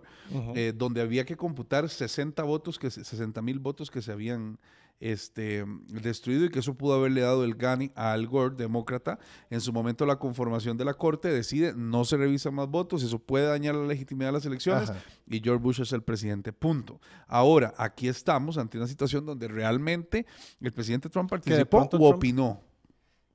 eh, 0.55 0.73
donde 0.75 1.01
había 1.01 1.25
que 1.25 1.37
computar 1.37 1.87
60 1.87 2.41
votos, 2.43 2.79
que, 2.79 2.89
se- 2.89 3.03
60 3.03 3.41
mil 3.43 3.59
votos 3.59 3.91
que 3.91 4.01
se 4.01 4.11
habían 4.11 4.57
este, 4.99 5.65
destruido 5.87 6.45
y 6.45 6.49
que 6.49 6.59
eso 6.59 6.73
pudo 6.73 6.95
haberle 6.95 7.21
dado 7.21 7.43
el 7.43 7.55
GANI 7.55 7.91
a 7.95 8.11
Al 8.11 8.27
Gore, 8.27 8.55
demócrata. 8.55 9.17
En 9.49 9.61
su 9.61 9.71
momento 9.71 10.05
la 10.05 10.17
conformación 10.17 10.77
de 10.77 10.85
la 10.85 10.93
corte 10.93 11.29
decide, 11.29 11.73
no 11.75 12.03
se 12.05 12.17
revisan 12.17 12.53
más 12.53 12.67
votos, 12.67 13.03
eso 13.03 13.19
puede 13.19 13.45
dañar 13.45 13.75
la 13.75 13.85
legitimidad 13.85 14.29
de 14.29 14.33
las 14.33 14.45
elecciones 14.45 14.89
Ajá. 14.89 14.99
y 15.27 15.39
George 15.39 15.63
Bush 15.63 15.81
es 15.81 15.93
el 15.93 16.01
presidente, 16.03 16.51
punto. 16.51 16.99
Ahora, 17.27 17.73
aquí 17.77 18.07
estamos 18.07 18.57
ante 18.57 18.77
una 18.77 18.87
situación 18.87 19.25
donde 19.25 19.47
realmente 19.47 20.25
el 20.59 20.71
presidente 20.73 21.09
Trump 21.09 21.29
participó 21.29 21.87
Trump- 21.87 22.03
opinó. 22.03 22.61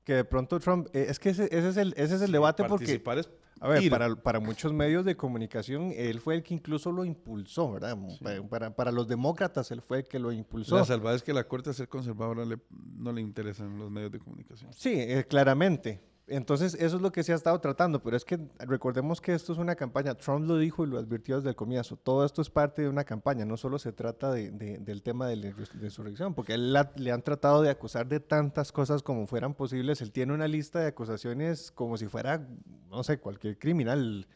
Que 0.03 0.13
de 0.13 0.23
pronto 0.23 0.59
Trump... 0.59 0.87
eh, 0.93 1.07
es 1.09 1.17
que 1.17 1.29
ese, 1.29 1.45
ese 1.45 1.69
es 1.69 1.77
el, 1.77 1.93
ese 1.97 2.15
es 2.15 2.21
el 2.21 2.31
debate 2.31 2.63
porque... 2.65 2.85
Participar 2.85 3.17
es 3.17 3.29
A 3.61 3.69
ver, 3.69 3.89
para, 3.89 4.15
para 4.15 4.39
muchos 4.39 4.73
medios 4.73 5.05
de 5.05 5.15
comunicación, 5.15 5.93
él 5.95 6.19
fue 6.19 6.35
el 6.35 6.43
que 6.43 6.53
incluso 6.53 6.91
lo 6.91 7.05
impulsó, 7.05 7.71
¿verdad? 7.71 7.97
Pa- 8.21 8.41
Para, 8.49 8.75
para 8.75 8.91
los 8.91 9.07
demócratas, 9.07 9.71
él 9.71 9.81
fue 9.81 9.99
el 9.99 10.03
que 10.03 10.19
lo 10.19 10.31
impulsó. 10.31 10.75
La 10.77 10.85
salvada 10.85 11.15
es 11.15 11.23
que 11.23 11.33
la 11.33 11.45
corte 11.47 11.69
a 11.69 11.73
ser 11.73 11.87
conservadora 11.87 12.43
le- 12.45 12.59
no 12.97 13.11
le 13.13 13.21
interesan 13.21 13.77
los 13.77 13.89
medios 13.89 14.11
de 14.11 14.19
comunicación. 14.19 14.73
Sí, 14.73 14.93
eh, 14.95 15.25
claramente. 15.27 16.01
Entonces, 16.27 16.73
eso 16.79 16.95
es 16.95 17.01
lo 17.03 17.11
que 17.11 17.21
se 17.21 17.33
ha 17.33 17.35
estado 17.35 17.59
tratando, 17.59 18.01
pero 18.01 18.17
es 18.17 18.25
que 18.25 18.39
recordemos 18.57 19.21
que 19.21 19.33
esto 19.35 19.53
es 19.53 19.59
una 19.59 19.75
campaña. 19.75 20.15
Trump 20.15 20.47
lo 20.47 20.57
dijo 20.57 20.83
y 20.83 20.87
lo 20.87 20.97
advirtió 20.97 21.35
desde 21.35 21.49
el 21.49 21.55
comienzo. 21.55 21.97
Todo 21.97 22.25
esto 22.25 22.41
es 22.41 22.49
parte 22.49 22.81
de 22.81 22.89
una 22.89 23.03
campaña, 23.03 23.45
no 23.45 23.57
solo 23.57 23.77
se 23.77 23.91
trata 23.91 24.31
de- 24.31 24.49
de- 24.49 24.79
del 24.79 25.03
tema 25.03 25.27
de 25.27 25.35
la 25.35 25.53
insurrección, 25.83 26.33
porque 26.33 26.55
él 26.55 26.73
la- 26.73 26.91
le 26.95 27.11
han 27.11 27.21
tratado 27.21 27.61
de 27.61 27.69
acusar 27.69 28.07
de 28.07 28.19
tantas 28.19 28.71
cosas 28.71 29.03
como 29.03 29.27
fueran 29.27 29.53
posibles. 29.53 30.01
Él 30.01 30.11
tiene 30.11 30.33
una 30.33 30.47
lista 30.47 30.79
de 30.79 30.87
acusaciones 30.87 31.71
como 31.71 31.95
si 31.95 32.07
fuera, 32.07 32.47
no 32.89 33.03
sé, 33.03 33.19
cualquier 33.19 33.59
criminal 33.59 34.27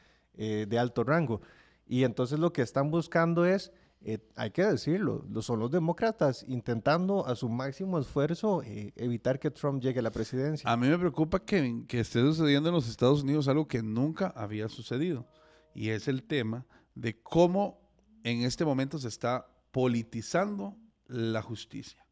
eh, 0.41 0.67
de 0.69 0.80
alto 0.80 1.04
rango. 1.04 1.41
Y 1.88 2.04
entonces 2.06 2.39
lo 2.39 2.54
que 2.54 2.62
están 2.62 2.91
buscando 2.91 3.45
es, 3.45 3.73
eh, 4.01 4.19
hay 4.35 4.51
que 4.51 4.63
decirlo, 4.65 5.25
lo- 5.29 5.41
son 5.41 5.59
los 5.59 5.71
demócratas 5.71 6.45
intentando 6.47 7.25
a 7.27 7.35
su 7.35 7.49
máximo 7.49 7.99
esfuerzo 7.99 8.62
eh, 8.63 8.93
evitar 8.95 9.39
que 9.39 9.51
Trump 9.51 9.81
llegue 9.81 9.99
a 9.99 10.03
la 10.03 10.12
presidencia. 10.12 10.69
A 10.71 10.77
mí 10.77 10.88
me 10.88 10.97
preocupa 10.97 11.39
que, 11.43 11.83
que 11.88 11.99
esté 11.99 12.21
sucediendo 12.21 12.69
en 12.69 12.75
los 12.75 12.88
Estados 12.89 13.23
Unidos 13.23 13.47
algo 13.47 13.67
que 13.67 13.83
nunca 13.83 14.27
había 14.35 14.69
sucedido. 14.69 15.27
Y 15.75 15.89
es 15.89 16.07
el 16.07 16.23
tema 16.23 16.65
de 16.95 17.21
cómo 17.21 17.81
en 18.23 18.41
este 18.43 18.63
momento 18.65 18.97
se 18.99 19.07
está 19.09 19.47
politizando 19.71 20.77
la 21.07 21.41
justicia. 21.41 22.05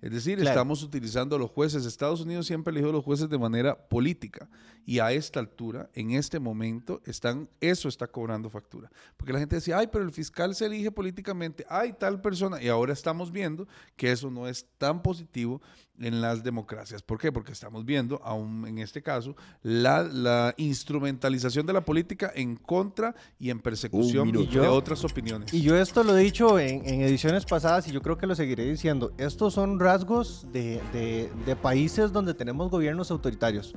Es 0.00 0.12
decir, 0.12 0.36
Claro. 0.36 0.50
estamos 0.50 0.82
utilizando 0.82 1.36
a 1.36 1.38
los 1.38 1.50
jueces. 1.50 1.86
Estados 1.86 2.20
Unidos 2.20 2.46
siempre 2.46 2.70
eligió 2.72 2.90
a 2.90 2.92
los 2.92 3.04
jueces 3.04 3.28
de 3.30 3.38
manera 3.38 3.88
política. 3.88 4.48
Y 4.86 4.98
a 4.98 5.12
esta 5.12 5.40
altura, 5.40 5.88
en 5.94 6.10
este 6.12 6.38
momento, 6.38 7.00
están, 7.06 7.48
eso 7.60 7.88
está 7.88 8.06
cobrando 8.06 8.50
factura. 8.50 8.90
Porque 9.16 9.32
la 9.32 9.38
gente 9.38 9.56
decía, 9.56 9.78
ay, 9.78 9.88
pero 9.90 10.04
el 10.04 10.12
fiscal 10.12 10.54
se 10.54 10.66
elige 10.66 10.90
políticamente, 10.90 11.64
ay, 11.68 11.94
tal 11.98 12.20
persona. 12.20 12.62
Y 12.62 12.68
ahora 12.68 12.92
estamos 12.92 13.32
viendo 13.32 13.66
que 13.96 14.12
eso 14.12 14.30
no 14.30 14.46
es 14.46 14.66
tan 14.78 15.02
positivo 15.02 15.62
en 15.98 16.20
las 16.20 16.42
democracias. 16.42 17.02
¿Por 17.02 17.18
qué? 17.18 17.30
Porque 17.32 17.52
estamos 17.52 17.84
viendo, 17.84 18.20
aún 18.24 18.66
en 18.66 18.78
este 18.78 19.00
caso, 19.00 19.36
la, 19.62 20.02
la 20.02 20.52
instrumentalización 20.58 21.66
de 21.66 21.72
la 21.72 21.84
política 21.84 22.30
en 22.34 22.56
contra 22.56 23.14
y 23.38 23.50
en 23.50 23.60
persecución 23.60 24.30
de 24.32 24.68
otras 24.68 25.04
opiniones. 25.04 25.52
Y 25.54 25.62
yo 25.62 25.76
esto 25.76 26.02
lo 26.04 26.16
he 26.16 26.22
dicho 26.22 26.58
en, 26.58 26.86
en 26.86 27.00
ediciones 27.00 27.44
pasadas 27.44 27.88
y 27.88 27.92
yo 27.92 28.02
creo 28.02 28.18
que 28.18 28.26
lo 28.26 28.34
seguiré 28.34 28.64
diciendo. 28.68 29.12
Estos 29.18 29.54
son 29.54 29.78
rasgos 29.80 30.46
de, 30.52 30.80
de- 30.92 31.30
de 31.46 31.56
países 31.56 32.12
donde 32.12 32.34
tenemos 32.34 32.70
gobiernos 32.70 33.10
autoritarios, 33.10 33.74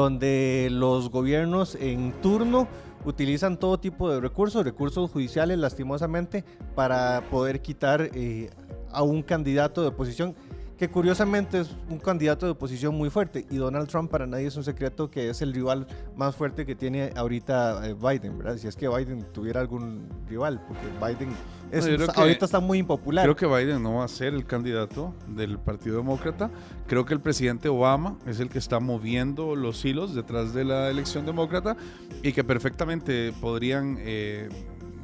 donde 0.00 0.68
los 0.70 1.10
gobiernos 1.10 1.74
en 1.76 2.12
turno 2.20 2.68
utilizan 3.04 3.58
todo 3.58 3.78
tipo 3.78 4.10
de 4.10 4.20
recursos, 4.20 4.64
recursos 4.64 5.10
judiciales 5.10 5.58
lastimosamente, 5.58 6.44
para 6.74 7.22
poder 7.30 7.62
quitar 7.62 8.10
eh, 8.14 8.50
a 8.90 9.02
un 9.02 9.22
candidato 9.22 9.82
de 9.82 9.88
oposición 9.88 10.34
que 10.80 10.88
curiosamente 10.88 11.60
es 11.60 11.76
un 11.90 11.98
candidato 11.98 12.46
de 12.46 12.52
oposición 12.52 12.94
muy 12.96 13.10
fuerte 13.10 13.44
y 13.50 13.56
Donald 13.56 13.86
Trump 13.86 14.10
para 14.10 14.26
nadie 14.26 14.46
es 14.46 14.56
un 14.56 14.64
secreto 14.64 15.10
que 15.10 15.28
es 15.28 15.42
el 15.42 15.52
rival 15.52 15.86
más 16.16 16.34
fuerte 16.34 16.64
que 16.64 16.74
tiene 16.74 17.12
ahorita 17.14 17.86
eh, 17.86 17.94
Biden, 17.94 18.38
¿verdad? 18.38 18.56
Si 18.56 18.66
es 18.66 18.76
que 18.76 18.88
Biden 18.88 19.26
tuviera 19.30 19.60
algún 19.60 20.08
rival, 20.26 20.58
porque 20.66 20.86
Biden 20.98 21.34
es- 21.70 21.84
que- 21.86 22.18
ahorita 22.20 22.46
está 22.46 22.60
muy 22.60 22.78
impopular. 22.78 23.26
Creo 23.26 23.36
que 23.36 23.46
Biden 23.46 23.82
no 23.82 23.96
va 23.96 24.04
a 24.04 24.08
ser 24.08 24.32
el 24.32 24.46
candidato 24.46 25.14
del 25.28 25.58
Partido 25.58 25.98
Demócrata. 25.98 26.50
Creo 26.86 27.04
que 27.04 27.12
el 27.12 27.20
presidente 27.20 27.68
Obama 27.68 28.16
es 28.26 28.40
el 28.40 28.48
que 28.48 28.58
está 28.58 28.80
moviendo 28.80 29.54
los 29.56 29.84
hilos 29.84 30.14
detrás 30.14 30.54
de 30.54 30.64
la 30.64 30.88
elección 30.88 31.26
demócrata 31.26 31.76
y 32.22 32.32
que 32.32 32.42
perfectamente 32.42 33.34
podrían, 33.38 33.96
eh, 34.00 34.48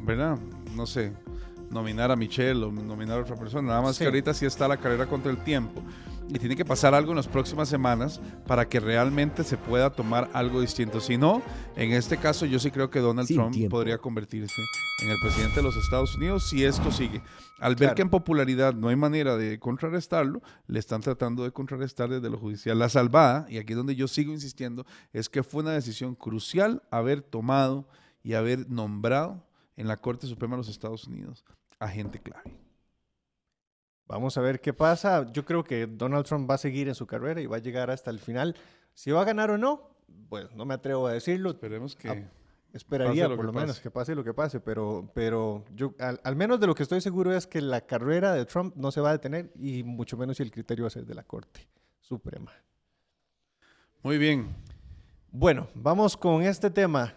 ¿verdad? 0.06 0.38
No 0.74 0.86
sé, 0.86 1.12
nominar 1.70 2.10
a 2.10 2.16
Michelle 2.16 2.64
o 2.64 2.70
nominar 2.72 3.18
a 3.18 3.22
otra 3.22 3.36
persona. 3.36 3.68
Nada 3.68 3.82
más 3.82 3.96
Sí. 3.96 4.00
que 4.00 4.06
ahorita 4.06 4.32
sí 4.34 4.46
está 4.46 4.68
la 4.68 4.76
carrera 4.76 5.06
contra 5.06 5.30
el 5.30 5.38
tiempo. 5.38 5.82
Y 6.28 6.40
tiene 6.40 6.56
que 6.56 6.64
pasar 6.64 6.92
algo 6.92 7.12
en 7.12 7.16
las 7.16 7.28
próximas 7.28 7.68
semanas 7.68 8.20
para 8.48 8.68
que 8.68 8.80
realmente 8.80 9.44
se 9.44 9.56
pueda 9.56 9.90
tomar 9.90 10.28
algo 10.32 10.60
distinto. 10.60 11.00
Si 11.00 11.16
no, 11.16 11.40
en 11.76 11.92
este 11.92 12.16
caso 12.16 12.46
yo 12.46 12.58
sí 12.58 12.72
creo 12.72 12.90
que 12.90 12.98
Donald 12.98 13.28
Sin 13.28 13.36
Trump 13.36 13.54
tiempo. 13.54 13.76
podría 13.76 13.98
convertirse 13.98 14.60
en 15.04 15.10
el 15.10 15.16
presidente 15.22 15.56
de 15.56 15.62
los 15.62 15.76
Estados 15.76 16.16
Unidos 16.16 16.48
si 16.48 16.64
esto 16.64 16.90
sigue. 16.90 17.22
Al 17.60 17.74
ver 17.76 17.78
Claro. 17.90 17.94
que 17.94 18.02
en 18.02 18.10
popularidad 18.10 18.74
no 18.74 18.88
hay 18.88 18.96
manera 18.96 19.36
de 19.36 19.60
contrarrestarlo, 19.60 20.42
le 20.66 20.80
están 20.80 21.00
tratando 21.00 21.44
de 21.44 21.52
contrarrestar 21.52 22.08
desde 22.08 22.28
lo 22.28 22.38
judicial. 22.38 22.76
La 22.76 22.88
salvada, 22.88 23.46
y 23.48 23.58
aquí 23.58 23.74
es 23.74 23.76
donde 23.76 23.94
yo 23.94 24.08
sigo 24.08 24.32
insistiendo, 24.32 24.84
es 25.12 25.28
que 25.28 25.44
fue 25.44 25.62
una 25.62 25.70
decisión 25.72 26.16
crucial 26.16 26.82
haber 26.90 27.22
tomado 27.22 27.88
y 28.24 28.32
haber 28.34 28.68
nombrado 28.68 29.45
en 29.76 29.88
la 29.88 29.96
Corte 29.96 30.26
Suprema 30.26 30.54
de 30.54 30.58
los 30.58 30.68
Estados 30.68 31.06
Unidos 31.06 31.44
a 31.78 31.88
gente 31.88 32.20
clave. 32.20 32.56
Vamos 34.06 34.36
a 34.38 34.40
ver 34.40 34.60
qué 34.60 34.72
pasa. 34.72 35.30
Yo 35.32 35.44
creo 35.44 35.64
que 35.64 35.86
Donald 35.86 36.24
Trump 36.24 36.48
va 36.48 36.54
a 36.54 36.58
seguir 36.58 36.88
en 36.88 36.94
su 36.94 37.06
carrera 37.06 37.40
y 37.40 37.46
va 37.46 37.56
a 37.56 37.60
llegar 37.60 37.90
hasta 37.90 38.10
el 38.10 38.20
final. 38.20 38.56
Si 38.94 39.10
va 39.10 39.22
a 39.22 39.24
ganar 39.24 39.50
o 39.50 39.58
no, 39.58 39.90
pues 40.28 40.52
no 40.54 40.64
me 40.64 40.74
atrevo 40.74 41.06
a 41.06 41.12
decirlo. 41.12 41.50
Esperemos 41.50 41.96
que... 41.96 42.08
Ah, 42.08 42.30
Esperaría 42.72 43.26
lo 43.26 43.36
por 43.36 43.46
lo 43.46 43.54
menos 43.54 43.80
que 43.80 43.90
pase 43.90 44.14
lo 44.14 44.22
que 44.22 44.34
pase, 44.34 44.60
pero, 44.60 45.10
pero 45.14 45.64
yo 45.74 45.94
al, 45.98 46.20
al 46.22 46.36
menos 46.36 46.60
de 46.60 46.66
lo 46.66 46.74
que 46.74 46.82
estoy 46.82 47.00
seguro 47.00 47.34
es 47.34 47.46
que 47.46 47.62
la 47.62 47.80
carrera 47.80 48.34
de 48.34 48.44
Trump 48.44 48.76
no 48.76 48.90
se 48.90 49.00
va 49.00 49.08
a 49.08 49.12
detener 49.12 49.50
y 49.58 49.82
mucho 49.82 50.18
menos 50.18 50.36
si 50.36 50.42
el 50.42 50.50
criterio 50.50 50.84
va 50.84 50.88
a 50.88 50.90
ser 50.90 51.06
de 51.06 51.14
la 51.14 51.22
Corte 51.22 51.66
Suprema. 52.00 52.52
Muy 54.02 54.18
bien. 54.18 54.54
Bueno, 55.30 55.68
vamos 55.74 56.18
con 56.18 56.42
este 56.42 56.68
tema. 56.70 57.14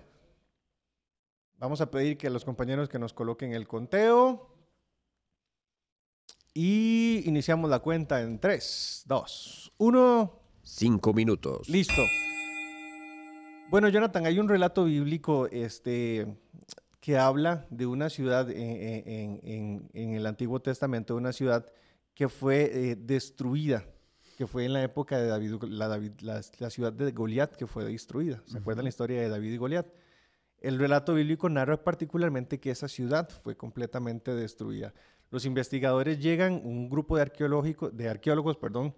Vamos 1.59 1.81
a 1.81 1.91
pedir 1.91 2.17
que 2.17 2.27
a 2.27 2.29
los 2.29 2.45
compañeros 2.45 2.87
que 2.89 2.99
nos 2.99 3.13
coloquen 3.13 3.53
el 3.53 3.67
conteo. 3.67 4.49
Y 6.53 7.21
iniciamos 7.25 7.69
la 7.69 7.79
cuenta 7.79 8.21
en 8.21 8.39
3, 8.39 9.03
2, 9.07 9.73
1. 9.77 10.39
Cinco 10.63 11.13
minutos. 11.13 11.67
Listo. 11.69 12.01
Bueno, 13.69 13.87
Jonathan, 13.89 14.25
hay 14.25 14.39
un 14.39 14.47
relato 14.49 14.85
bíblico 14.85 15.47
este, 15.47 16.37
que 16.99 17.17
habla 17.17 17.67
de 17.69 17.85
una 17.85 18.09
ciudad 18.09 18.49
en, 18.49 18.57
en- 19.07 19.39
en- 19.43 19.89
en 19.93 20.13
el 20.15 20.25
Antiguo 20.25 20.59
Testamento, 20.61 21.15
una 21.15 21.33
ciudad 21.33 21.65
que 22.15 22.29
fue 22.29 22.91
eh, 22.91 22.95
destruida, 22.95 23.85
que 24.37 24.47
fue 24.47 24.65
en 24.65 24.73
la 24.73 24.83
época 24.83 25.17
de 25.19 25.27
David, 25.27 25.63
la, 25.69 25.87
David- 25.87 26.19
la- 26.21 26.41
la 26.59 26.69
ciudad 26.69 26.91
de 26.93 27.11
Goliat 27.11 27.55
que 27.55 27.67
fue 27.67 27.85
destruida. 27.85 28.41
¿Se 28.47 28.57
acuerdan 28.57 28.85
la 28.85 28.89
historia 28.89 29.21
de 29.21 29.29
David 29.29 29.53
y 29.53 29.57
Goliat? 29.57 29.87
El 30.61 30.77
relato 30.77 31.13
bíblico 31.13 31.47
narra 31.49 31.83
particularmente 31.83 32.59
que 32.59 32.71
esa 32.71 32.87
ciudad 32.87 33.29
fue 33.29 33.55
completamente 33.55 34.35
destruida. 34.35 34.93
Los 35.31 35.45
investigadores 35.45 36.19
llegan, 36.19 36.61
un 36.63 36.89
grupo 36.89 37.15
de, 37.17 37.21
arqueólogos, 38.09 38.57
perdón, 38.57 38.93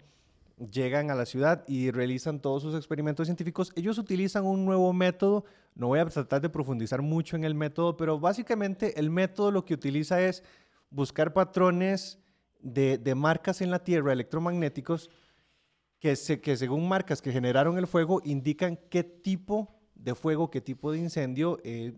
llegan 0.70 1.10
a 1.10 1.14
la 1.14 1.26
ciudad 1.26 1.64
y 1.68 1.90
realizan 1.90 2.40
todos 2.40 2.62
sus 2.62 2.74
experimentos 2.74 3.26
científicos. 3.26 3.72
Ellos 3.76 3.98
utilizan 3.98 4.44
un 4.44 4.64
nuevo 4.64 4.92
método, 4.92 5.44
no 5.74 5.88
voy 5.88 5.98
a 5.98 6.06
tratar 6.06 6.40
de 6.40 6.48
profundizar 6.48 7.02
mucho 7.02 7.36
en 7.36 7.44
el 7.44 7.54
método, 7.54 7.96
pero 7.96 8.18
básicamente 8.18 8.98
el 8.98 9.10
método 9.10 9.50
lo 9.50 9.64
que 9.64 9.74
utiliza 9.74 10.20
es 10.20 10.42
buscar 10.90 11.32
patrones 11.32 12.18
de, 12.60 12.98
de 12.98 13.14
marcas 13.14 13.60
en 13.60 13.70
la 13.70 13.82
Tierra 13.84 14.12
electromagnéticos 14.12 15.10
que, 16.00 16.16
se- 16.16 16.40
que 16.40 16.56
según 16.56 16.88
marcas 16.88 17.22
que 17.22 17.32
generaron 17.32 17.78
el 17.78 17.86
fuego 17.86 18.20
indican 18.24 18.78
qué 18.90 19.04
tipo 19.04 19.68
de 19.68 19.81
fuego, 20.14 20.50
qué 20.50 20.60
tipo 20.60 20.90
de 20.92 20.98
incendio 20.98 21.58
eh, 21.64 21.92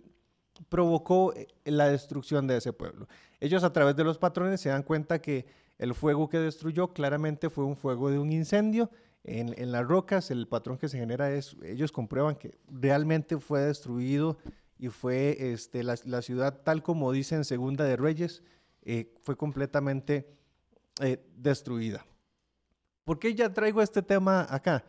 provocó 0.69 1.33
eh, 1.35 1.49
la 1.65 1.89
destrucción 1.89 2.47
de 2.47 2.59
ese 2.59 2.73
pueblo. 2.73 3.09
Ellos 3.41 3.65
a 3.65 3.73
través 3.73 3.97
de 3.97 4.05
los 4.05 4.19
patrones 4.19 4.61
se 4.61 4.69
dan 4.69 4.83
cuenta 4.83 5.21
que 5.21 5.47
el 5.79 5.95
fuego 5.95 6.29
que 6.29 6.39
destruyó 6.39 6.93
claramente 6.93 7.51
fue 7.51 7.65
un 7.65 7.77
fuego 7.77 8.11
de 8.11 8.19
un 8.19 8.31
incendio. 8.33 8.91
En, 9.25 9.59
en 9.59 9.73
las 9.73 9.87
rocas 9.87 10.31
el 10.31 10.47
patrón 10.47 10.77
que 10.77 10.89
se 10.89 10.99
genera 10.99 11.31
es, 11.33 11.57
ellos 11.63 11.91
comprueban 11.93 12.37
que 12.37 12.59
realmente 12.69 13.39
fue 13.39 13.61
destruido 13.63 14.37
y 14.79 14.89
fue 14.89 15.53
este, 15.53 15.83
la, 15.83 15.97
la 16.05 16.21
ciudad 16.21 16.61
tal 16.63 16.83
como 16.83 17.11
dice 17.11 17.35
en 17.35 17.45
Segunda 17.45 17.85
de 17.85 17.97
Reyes, 17.97 18.43
eh, 18.83 19.15
fue 19.23 19.35
completamente 19.37 20.29
destruida. 21.37 22.05
¿Por 23.05 23.19
qué 23.19 23.35
ya 23.35 23.53
traigo 23.53 23.81
este 23.83 24.03
tema 24.03 24.47
acá? 24.49 24.85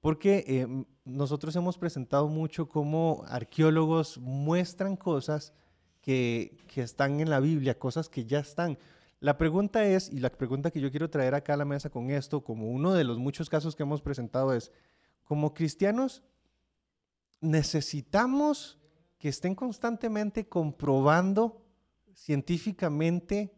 Porque 0.00 0.44
eh, 0.46 0.60
m- 0.62 0.84
nosotros 1.06 1.54
hemos 1.56 1.78
presentado 1.78 2.28
mucho 2.28 2.68
cómo 2.68 3.24
arqueólogos 3.28 4.18
muestran 4.18 4.96
cosas 4.96 5.54
que, 6.02 6.58
que 6.66 6.82
están 6.82 7.20
en 7.20 7.30
la 7.30 7.40
Biblia, 7.40 7.78
cosas 7.78 8.08
que 8.08 8.26
ya 8.26 8.40
están. 8.40 8.76
La 9.20 9.38
pregunta 9.38 9.84
es, 9.84 10.12
y 10.12 10.18
la 10.18 10.30
pregunta 10.30 10.70
que 10.70 10.80
yo 10.80 10.90
quiero 10.90 11.08
traer 11.08 11.34
acá 11.34 11.54
a 11.54 11.56
la 11.56 11.64
mesa 11.64 11.90
con 11.90 12.10
esto, 12.10 12.42
como 12.42 12.70
uno 12.70 12.92
de 12.92 13.04
los 13.04 13.18
muchos 13.18 13.48
casos 13.48 13.74
que 13.74 13.84
hemos 13.84 14.02
presentado 14.02 14.52
es, 14.52 14.72
como 15.24 15.54
cristianos, 15.54 16.22
necesitamos 17.40 18.78
que 19.18 19.28
estén 19.28 19.54
constantemente 19.54 20.48
comprobando 20.48 21.64
científicamente 22.14 23.54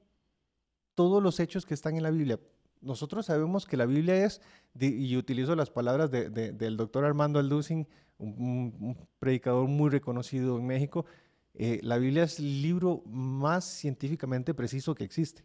todos 0.95 1.23
los 1.23 1.41
hechos 1.41 1.65
que 1.65 1.75
están 1.75 1.97
en 1.97 2.03
la 2.03 2.11
Biblia. 2.11 2.39
Nosotros 2.81 3.27
sabemos 3.27 3.67
que 3.67 3.77
la 3.77 3.87
Biblia 3.87 4.25
es, 4.25 4.41
y 4.79 5.17
utilizo 5.17 5.57
las 5.57 5.71
palabras 5.71 6.11
de- 6.11 6.31
de- 6.31 6.53
del 6.53 6.77
doctor 6.77 7.05
Armando 7.05 7.39
Alducin, 7.39 7.87
un- 8.19 8.75
un 8.81 9.09
predicador 9.19 9.69
muy 9.69 9.91
reconocido 9.91 10.59
en 10.59 10.67
México, 10.67 11.05
eh, 11.55 11.81
la 11.83 11.99
Biblia 11.99 12.25
es 12.25 12.39
el 12.39 12.63
libro 12.63 13.03
más 13.07 13.65
científicamente 13.65 14.55
preciso 14.55 14.95
que 14.95 15.05
existe. 15.05 15.45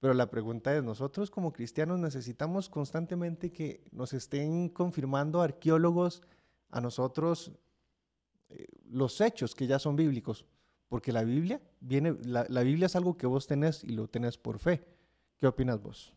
Pero 0.00 0.12
la 0.12 0.30
pregunta 0.30 0.76
es, 0.76 0.82
nosotros 0.84 1.30
como 1.30 1.52
cristianos 1.52 1.98
necesitamos 1.98 2.68
constantemente 2.68 3.50
que 3.50 3.82
nos 3.92 4.12
estén 4.12 4.68
confirmando 4.68 5.40
arqueólogos 5.40 6.22
a 6.70 6.80
nosotros 6.80 7.52
eh, 8.48 8.66
los 8.84 9.20
hechos 9.20 9.54
que 9.54 9.66
ya 9.66 9.78
son 9.78 9.96
bíblicos, 9.96 10.44
porque 10.88 11.12
la 11.12 11.24
Biblia 11.24 11.60
viene, 11.80 12.16
la, 12.24 12.46
la 12.48 12.62
Biblia 12.62 12.86
es 12.86 12.94
algo 12.94 13.16
que 13.16 13.26
vos 13.26 13.46
tenés 13.46 13.82
y 13.82 13.88
lo 13.88 14.06
tenés 14.08 14.38
por 14.38 14.58
fe. 14.58 14.84
¿Qué 15.38 15.46
opinas 15.46 15.82
vos? 15.82 16.12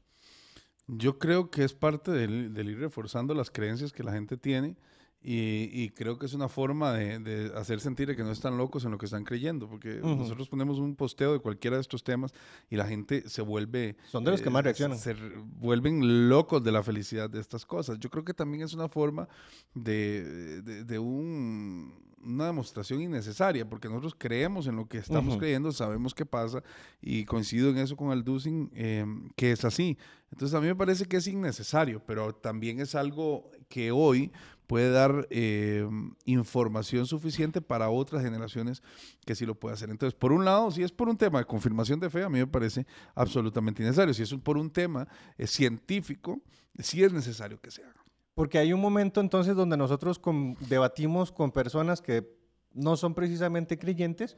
Yo 0.91 1.19
creo 1.19 1.49
que 1.51 1.63
es 1.63 1.73
parte 1.73 2.11
del, 2.11 2.53
del 2.53 2.69
ir 2.69 2.79
reforzando 2.79 3.33
las 3.33 3.51
creencias 3.51 3.91
que 3.93 4.03
la 4.03 4.11
gente 4.11 4.37
tiene 4.37 4.75
y, 5.21 5.69
y 5.73 5.89
creo 5.89 6.17
que 6.17 6.25
es 6.25 6.33
una 6.33 6.47
forma 6.47 6.93
de, 6.93 7.19
de 7.19 7.51
hacer 7.57 7.81
sentir 7.81 8.15
que 8.15 8.23
no 8.23 8.31
están 8.31 8.57
locos 8.57 8.85
en 8.85 8.91
lo 8.91 8.97
que 8.97 9.05
están 9.05 9.25
creyendo, 9.25 9.67
porque 9.69 9.99
nosotros 10.01 10.47
ponemos 10.47 10.79
un 10.79 10.95
posteo 10.95 11.33
de 11.33 11.39
cualquiera 11.39 11.75
de 11.75 11.81
estos 11.81 12.03
temas 12.05 12.33
y 12.69 12.77
la 12.77 12.87
gente 12.87 13.27
se 13.29 13.41
vuelve... 13.41 13.97
Son 14.07 14.23
de 14.23 14.31
los 14.31 14.41
que 14.41 14.49
más 14.49 14.61
eh, 14.61 14.63
reaccionan. 14.63 14.97
Se 14.97 15.13
vuelven 15.59 16.29
locos 16.29 16.63
de 16.63 16.71
la 16.71 16.81
felicidad 16.83 17.29
de 17.29 17.41
estas 17.41 17.65
cosas. 17.65 17.99
Yo 17.99 18.09
creo 18.09 18.23
que 18.23 18.33
también 18.33 18.63
es 18.63 18.73
una 18.73 18.87
forma 18.87 19.27
de, 19.73 20.61
de- 20.61 20.85
de 20.85 20.99
un 20.99 22.08
una 22.23 22.45
demostración 22.45 23.01
innecesaria, 23.01 23.67
porque 23.67 23.87
nosotros 23.87 24.15
creemos 24.17 24.67
en 24.67 24.75
lo 24.75 24.87
que 24.87 24.97
estamos 24.97 25.37
creyendo, 25.37 25.71
sabemos 25.71 26.13
qué 26.13 26.25
pasa, 26.25 26.63
y 27.01 27.25
coincido 27.25 27.69
en 27.69 27.77
eso 27.77 27.95
con 27.95 28.11
Alducin, 28.11 28.71
eh, 28.73 29.05
que 29.35 29.51
es 29.51 29.65
así. 29.65 29.97
Entonces 30.31 30.55
a 30.55 30.61
mí 30.61 30.67
me 30.67 30.75
parece 30.75 31.05
que 31.05 31.17
es 31.17 31.27
innecesario, 31.27 32.01
pero 32.05 32.33
también 32.33 32.79
es 32.79 32.95
algo 32.95 33.49
que 33.67 33.91
hoy 33.91 34.31
puede 34.69 34.91
dar 34.91 35.27
eh, 35.31 35.89
información 36.25 37.07
suficiente 37.07 37.59
para 37.59 37.89
otras 37.89 38.21
generaciones 38.21 38.83
que 39.25 39.33
sí 39.33 39.47
lo 39.47 39.55
puede 39.55 39.73
hacer. 39.73 39.89
Entonces, 39.89 40.13
por 40.13 40.31
un 40.31 40.45
lado, 40.45 40.69
si 40.69 40.83
es 40.83 40.91
por 40.91 41.09
un 41.09 41.17
tema 41.17 41.39
de 41.39 41.45
confirmación 41.45 41.99
de 41.99 42.11
fe, 42.11 42.23
a 42.23 42.29
mí 42.29 42.37
me 42.37 42.45
parece 42.45 42.85
absolutamente 43.15 43.81
innecesario. 43.81 44.13
Si 44.13 44.21
es 44.21 44.33
por 44.35 44.57
un 44.59 44.69
tema 44.69 45.07
eh, 45.39 45.47
científico, 45.47 46.39
sí 46.77 47.03
es 47.03 47.11
necesario 47.11 47.59
que 47.59 47.71
se 47.71 47.83
haga. 47.83 47.99
Porque 48.39 48.57
hay 48.57 48.71
un 48.71 48.79
momento 48.79 49.19
entonces 49.19 49.53
donde 49.53 49.75
nosotros 49.75 50.17
con- 50.17 50.55
debatimos 50.69 51.29
con 51.29 51.51
personas 51.51 52.01
que 52.01 52.25
no 52.71 52.95
son 52.95 53.13
precisamente 53.13 53.77
creyentes 53.77 54.37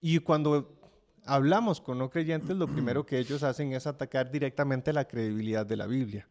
y 0.00 0.18
cuando 0.18 0.76
hablamos 1.24 1.80
con 1.80 1.96
no 1.96 2.10
creyentes, 2.10 2.56
lo 2.56 2.66
primero 2.66 3.06
que 3.06 3.20
ellos 3.20 3.44
hacen 3.44 3.72
es 3.72 3.86
atacar 3.86 4.32
directamente 4.32 4.92
la 4.92 5.06
credibilidad 5.06 5.64
de 5.64 5.76
la 5.76 5.86
Biblia. 5.86 6.28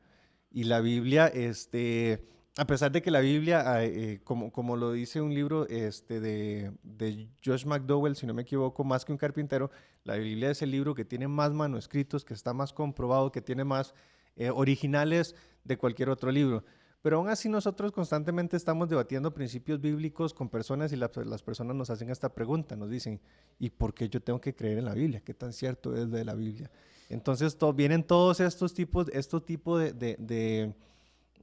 Y 0.52 0.66
la 0.66 0.82
Biblia, 0.82 1.28
este, 1.28 2.28
a 2.58 2.68
pesar 2.68 2.92
de 2.92 3.02
que 3.02 3.12
la 3.12 3.22
Biblia, 3.22 3.64
ah, 3.66 3.86
eh, 3.86 4.20
como, 4.26 4.52
como 4.52 4.76
lo 4.76 4.92
dice 4.92 5.22
un 5.22 5.34
libro 5.34 5.70
este, 5.70 6.20
de, 6.20 6.74
de 6.84 7.30
Josh 7.46 7.66
McDowell, 7.66 8.18
si 8.18 8.26
no 8.26 8.34
me 8.34 8.42
equivoco, 8.42 8.84
más 8.84 9.06
que 9.06 9.14
un 9.14 9.18
carpintero, 9.18 9.72
la 10.04 10.18
Biblia 10.18 10.52
es 10.52 10.62
el 10.62 10.70
libro 10.70 10.94
que 10.94 11.06
tiene 11.06 11.30
más 11.30 11.54
manuscritos, 11.54 12.26
que 12.26 12.34
está 12.34 12.54
más 12.54 12.74
comprobado, 12.74 13.32
que 13.32 13.42
tiene 13.42 13.64
más 13.64 13.94
eh, 14.36 14.50
originales 14.50 15.34
de 15.64 15.78
cualquier 15.78 16.10
otro 16.10 16.30
libro. 16.30 16.66
Pero 17.06 17.18
aún 17.18 17.30
así 17.30 17.50
nosotros 17.50 17.92
constantemente 17.92 18.58
estamos 18.58 18.90
debatiendo 18.90 19.32
principios 19.32 19.80
bíblicos 19.80 20.34
con 20.34 20.50
personas 20.50 20.92
y 20.92 20.96
las, 20.96 21.12
personas 21.44 21.76
nos 21.76 21.92
hacen 21.92 22.10
esta 22.10 22.30
pregunta, 22.30 22.76
nos 22.76 22.90
dicen, 22.90 23.22
¿y 23.60 23.70
por 23.70 23.94
qué 23.94 24.10
yo 24.10 24.20
tengo 24.24 24.42
que 24.42 24.56
creer 24.56 24.80
en 24.80 24.86
la 24.86 24.96
Biblia? 24.96 25.22
¿Qué 25.24 25.36
tan 25.36 25.54
cierto 25.54 25.96
es 25.96 26.10
de 26.10 26.26
la 26.26 26.34
Biblia? 26.34 26.72
Entonces 27.10 27.60
to- 27.60 27.72
vienen 27.74 28.04
todos 28.04 28.40
estos 28.40 28.74
tipos, 28.74 29.08
estos 29.10 29.46
tipos 29.46 29.84
de, 29.84 29.94
de, 29.94 30.16
de, 30.18 30.74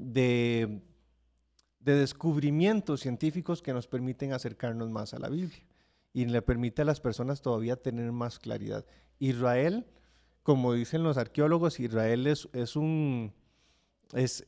de- 0.00 0.80
de 1.78 1.94
descubrimientos 1.94 2.98
científicos 2.98 3.62
que 3.62 3.72
nos 3.72 3.86
permiten 3.86 4.32
acercarnos 4.32 4.90
más 4.90 5.14
a 5.14 5.20
la 5.20 5.28
Biblia 5.28 5.62
y 6.12 6.24
le 6.24 6.42
permite 6.42 6.82
a 6.82 6.86
las 6.86 6.98
personas 6.98 7.40
todavía 7.40 7.76
tener 7.76 8.10
más 8.10 8.40
claridad. 8.40 8.84
Israel, 9.20 9.86
como 10.42 10.72
dicen 10.72 11.04
los 11.04 11.18
arqueólogos, 11.18 11.78
Israel 11.78 12.26
es, 12.26 12.48
un... 12.74 13.32
Es, 14.12 14.44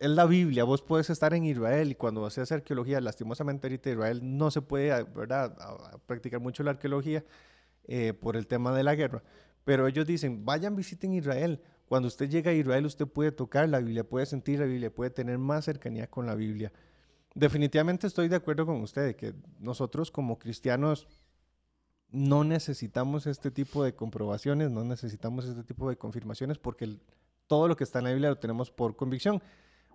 es 0.00 0.08
la 0.08 0.24
Biblia, 0.24 0.64
vos 0.64 0.80
puedes 0.80 1.10
estar 1.10 1.34
en 1.34 1.44
Israel 1.44 1.90
y 1.90 1.94
cuando 1.94 2.24
haces 2.24 2.50
arqueología, 2.50 3.02
lastimosamente 3.02 3.66
ahorita 3.66 3.90
Israel 3.90 4.20
no 4.22 4.50
se 4.50 4.62
puede 4.62 5.02
¿verdad? 5.04 5.54
practicar 6.06 6.40
mucho 6.40 6.62
la 6.62 6.70
arqueología 6.70 7.22
eh, 7.84 8.14
por 8.14 8.34
el 8.34 8.46
tema 8.46 8.74
de 8.74 8.82
la 8.82 8.94
guerra, 8.94 9.22
pero 9.62 9.86
ellos 9.86 10.06
dicen, 10.06 10.46
vayan, 10.46 10.74
visiten 10.74 11.12
Israel. 11.12 11.60
Cuando 11.84 12.08
usted 12.08 12.30
llega 12.30 12.50
a 12.50 12.54
Israel, 12.54 12.86
usted 12.86 13.06
puede 13.06 13.30
tocar 13.30 13.68
la 13.68 13.78
Biblia, 13.80 14.02
puede 14.02 14.24
sentir 14.24 14.60
la 14.60 14.64
Biblia, 14.64 14.94
puede 14.94 15.10
tener 15.10 15.36
más 15.36 15.66
cercanía 15.66 16.08
con 16.08 16.24
la 16.24 16.34
Biblia. 16.34 16.72
Definitivamente 17.34 18.06
estoy 18.06 18.28
de 18.28 18.36
acuerdo 18.36 18.64
con 18.64 18.80
usted 18.80 19.14
que 19.16 19.34
nosotros 19.58 20.10
como 20.10 20.38
cristianos 20.38 21.08
no 22.08 22.42
necesitamos 22.42 23.26
este 23.26 23.50
tipo 23.50 23.84
de 23.84 23.94
comprobaciones, 23.94 24.70
no 24.70 24.82
necesitamos 24.82 25.44
este 25.44 25.62
tipo 25.62 25.90
de 25.90 25.96
confirmaciones 25.96 26.58
porque 26.58 26.96
todo 27.46 27.68
lo 27.68 27.76
que 27.76 27.84
está 27.84 27.98
en 27.98 28.04
la 28.06 28.10
Biblia 28.12 28.30
lo 28.30 28.38
tenemos 28.38 28.70
por 28.70 28.96
convicción. 28.96 29.42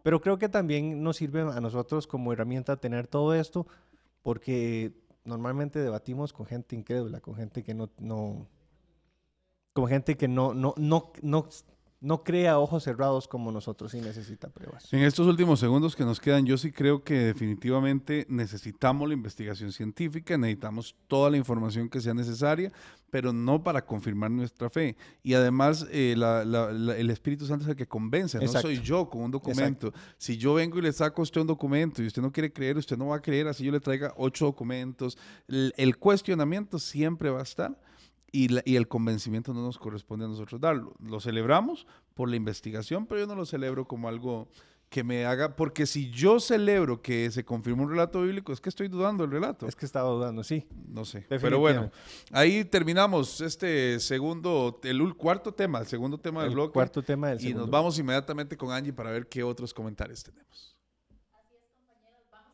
Pero 0.05 0.21
creo 0.21 0.37
que 0.37 0.49
también 0.49 1.01
nos 1.01 1.17
sirve 1.17 1.41
a 1.41 1.59
nosotros 1.59 2.05
como 2.05 2.31
herramienta 2.31 2.77
tener 2.77 3.07
todo 3.07 3.33
esto 3.33 3.65
porque 4.21 4.93
normalmente 5.23 5.79
debatimos 5.79 6.31
con 6.31 6.45
gente 6.45 6.75
incrédula, 6.75 7.21
con 7.21 7.33
gente 7.33 7.63
que 7.63 7.73
no, 7.73 7.89
no 7.97 8.45
con 9.73 9.87
gente 9.87 10.15
que 10.15 10.27
no, 10.27 10.53
no, 10.53 10.75
no, 10.77 11.11
no, 11.23 11.49
no 12.01 12.23
cree 12.23 12.47
a 12.47 12.59
ojos 12.59 12.83
cerrados 12.83 13.27
como 13.27 13.51
nosotros 13.51 13.93
y 13.95 14.01
necesita 14.01 14.49
pruebas. 14.49 14.91
En 14.93 14.99
estos 15.01 15.25
últimos 15.27 15.59
segundos 15.59 15.95
que 15.95 16.03
nos 16.03 16.19
quedan, 16.19 16.45
yo 16.45 16.57
sí 16.57 16.71
creo 16.71 17.03
que 17.03 17.13
definitivamente 17.59 18.25
necesitamos 18.29 19.07
la 19.07 19.13
investigación 19.13 19.71
científica, 19.71 20.37
necesitamos 20.37 20.95
toda 21.07 21.29
la 21.31 21.37
información 21.37 21.89
que 21.89 22.01
sea 22.01 22.13
necesaria, 22.13 22.71
pero 23.09 23.31
no 23.31 23.63
para 23.63 23.85
confirmar 23.85 24.29
nuestra 24.29 24.69
fe. 24.69 24.95
Y 25.23 25.33
además, 25.33 25.87
eh, 25.89 26.15
la- 26.17 26.43
la- 26.45 26.71
la- 26.71 26.97
el 26.97 27.09
Espíritu 27.09 27.45
Santo 27.45 27.63
es 27.63 27.69
el 27.69 27.75
que 27.75 27.87
convence, 27.87 28.37
no 28.37 28.43
Exacto. 28.43 28.67
soy 28.67 28.81
yo 28.81 29.09
con 29.09 29.21
un 29.23 29.31
documento. 29.31 29.93
Si 30.17 30.37
yo 30.37 30.53
vengo 30.55 30.77
y 30.77 30.81
le 30.81 30.91
saco 30.93 31.21
a 31.21 31.23
usted 31.23 31.41
un 31.41 31.47
documento 31.47 32.03
y 32.03 32.07
usted 32.07 32.21
no 32.21 32.31
quiere 32.31 32.51
creer, 32.51 32.77
usted 32.77 32.97
no 32.97 33.07
va 33.07 33.15
a 33.15 33.21
creer, 33.21 33.47
así 33.47 33.63
yo 33.63 33.71
le 33.71 33.79
traiga 33.79 34.13
ocho 34.17 34.45
documentos. 34.45 35.17
El, 35.47 35.73
el 35.77 35.97
cuestionamiento 35.97 36.77
siempre 36.77 37.29
va 37.29 37.39
a 37.39 37.43
estar. 37.43 37.79
Y, 38.31 38.49
la- 38.49 38.61
y 38.65 38.75
el 38.75 38.87
convencimiento 38.87 39.53
no 39.53 39.61
nos 39.61 39.77
corresponde 39.77 40.25
a 40.25 40.27
nosotros 40.27 40.59
darlo. 40.59 40.95
Lo 40.99 41.19
celebramos 41.19 41.87
por 42.13 42.29
la 42.29 42.35
investigación, 42.35 43.05
pero 43.07 43.21
yo 43.21 43.27
no 43.27 43.35
lo 43.35 43.45
celebro 43.45 43.87
como 43.87 44.07
algo 44.09 44.49
que 44.89 45.03
me 45.03 45.25
haga, 45.25 45.55
porque 45.55 45.85
si 45.87 46.11
yo 46.11 46.39
celebro 46.39 47.01
que 47.01 47.31
se 47.31 47.43
confirma 47.43 47.83
un 47.83 47.89
relato 47.89 48.21
bíblico, 48.21 48.53
es 48.53 48.61
que 48.61 48.69
estoy 48.69 48.87
dudando 48.87 49.23
del 49.23 49.31
relato. 49.31 49.67
Es 49.67 49.75
que 49.75 49.85
estaba 49.85 50.09
dudando, 50.09 50.43
sí. 50.43 50.67
No 50.87 51.03
sé. 51.05 51.25
Pero 51.27 51.59
bueno, 51.59 51.91
ahí 52.31 52.63
terminamos 52.63 53.41
este 53.41 53.99
segundo, 53.99 54.79
el 54.83 55.15
cuarto 55.15 55.53
tema, 55.53 55.79
el 55.79 55.87
segundo 55.87 56.17
tema 56.19 56.41
del 56.41 56.49
El 56.49 56.55
bloque. 56.55 56.73
cuarto 56.73 57.01
tema 57.01 57.29
del 57.29 57.39
y 57.39 57.41
segundo. 57.43 57.61
nos 57.63 57.71
vamos 57.71 57.97
inmediatamente 57.99 58.55
con 58.55 58.71
Angie 58.71 58.93
para 58.93 59.11
ver 59.11 59.27
qué 59.27 59.43
otros 59.43 59.73
comentarios 59.73 60.23
tenemos. 60.23 60.74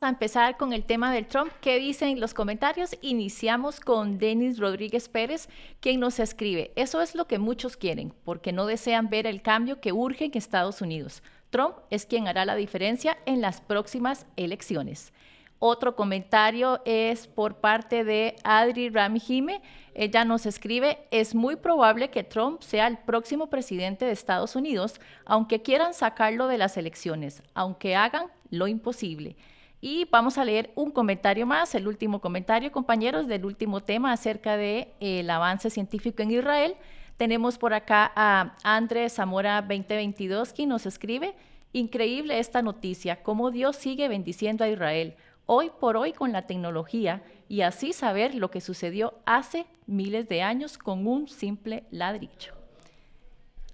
A 0.04 0.10
empezar 0.10 0.58
con 0.58 0.74
el 0.74 0.84
tema 0.84 1.14
del 1.14 1.28
Trump. 1.28 1.52
¿Qué 1.62 1.78
dicen 1.78 2.20
los 2.20 2.34
comentarios? 2.34 2.98
Iniciamos 3.02 3.80
con 3.80 4.18
Denis 4.18 4.58
Rodríguez 4.58 5.08
Pérez, 5.08 5.48
quien 5.80 6.00
nos 6.00 6.20
escribe, 6.20 6.72
eso 6.76 7.02
es 7.02 7.14
lo 7.14 7.28
que 7.28 7.38
muchos 7.38 7.78
quieren, 7.78 8.12
porque 8.26 8.52
no 8.52 8.66
desean 8.66 9.12
ver 9.12 9.28
el 9.28 9.44
cambio 9.44 9.80
que 9.80 9.92
urge 9.92 10.26
en 10.26 10.32
Estados 10.34 10.82
Unidos. 10.82 11.22
Trump 11.52 11.76
es 11.92 12.08
quien 12.08 12.28
hará 12.28 12.46
la 12.46 12.56
diferencia 12.56 13.16
en 13.28 13.42
las 13.42 13.62
próximas 13.62 14.26
elecciones. 14.38 15.14
Otro 15.60 15.96
comentario 15.96 16.82
es 16.86 17.28
por 17.28 17.58
parte 17.58 18.04
de 18.04 18.36
Adri 18.44 18.90
Ramijime. 18.90 19.62
Ella 19.94 20.26
nos 20.26 20.48
escribe, 20.48 20.98
es 21.12 21.36
muy 21.36 21.58
probable 21.58 22.10
que 22.10 22.24
Trump 22.24 22.64
sea 22.64 22.88
el 22.88 22.98
próximo 22.98 23.52
presidente 23.52 24.06
de 24.06 24.14
Estados 24.14 24.56
Unidos, 24.56 25.00
aunque 25.26 25.62
quieran 25.62 25.94
sacarlo 25.94 26.48
de 26.48 26.58
las 26.58 26.76
elecciones, 26.78 27.44
aunque 27.54 27.96
hagan 27.96 28.32
lo 28.50 28.68
imposible. 28.68 29.36
Y 29.84 30.06
vamos 30.12 30.38
a 30.38 30.46
leer 30.46 30.72
un 30.76 30.92
comentario 30.92 31.48
más, 31.48 31.74
el 31.74 31.88
último 31.88 32.22
comentario, 32.22 32.72
compañeros, 32.72 33.28
del 33.28 33.46
último 33.46 33.82
tema 33.82 34.14
acerca 34.14 34.56
del 34.56 34.88
de, 35.00 35.20
el 35.20 35.30
avance 35.32 35.72
científico 35.72 36.22
en 36.22 36.30
Israel. 36.30 36.76
Tenemos 37.18 37.58
por 37.58 37.74
acá 37.74 38.12
a 38.16 38.56
Andrés 38.64 39.14
Zamora 39.14 39.60
2022, 39.62 40.54
quien 40.54 40.70
nos 40.70 40.86
escribe, 40.86 41.34
increíble 41.74 42.38
esta 42.38 42.62
noticia, 42.62 43.24
cómo 43.24 43.50
Dios 43.50 43.76
sigue 43.76 44.08
bendiciendo 44.08 44.64
a 44.64 44.70
Israel, 44.70 45.16
hoy 45.48 45.72
por 45.80 45.98
hoy 45.98 46.14
con 46.14 46.32
la 46.32 46.44
tecnología, 46.44 47.24
y 47.50 47.62
así 47.62 47.92
saber 47.92 48.36
lo 48.36 48.52
que 48.52 48.62
sucedió 48.62 49.16
hace 49.26 49.66
miles 49.88 50.30
de 50.30 50.44
años 50.44 50.78
con 50.78 51.08
un 51.08 51.28
simple 51.28 51.86
ladrillo. 51.90 52.61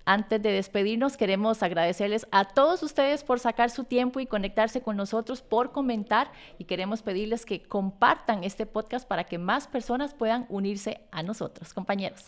Antes 0.09 0.41
de 0.41 0.53
despedirnos, 0.53 1.17
queremos 1.17 1.61
agradecerles 1.61 2.27
a 2.31 2.45
todos 2.45 2.81
ustedes 2.81 3.25
por 3.25 3.41
sacar 3.41 3.69
su 3.69 3.83
tiempo 3.83 4.21
y 4.21 4.25
conectarse 4.25 4.81
con 4.81 4.95
nosotros, 4.95 5.41
por 5.41 5.73
comentar 5.73 6.31
y 6.57 6.63
queremos 6.63 7.01
pedirles 7.01 7.45
que 7.45 7.61
compartan 7.61 8.45
este 8.45 8.65
podcast 8.65 9.05
para 9.05 9.25
que 9.25 9.37
más 9.37 9.67
personas 9.67 10.13
puedan 10.13 10.45
unirse 10.47 11.01
a 11.11 11.23
nosotros, 11.23 11.73
compañeros. 11.73 12.23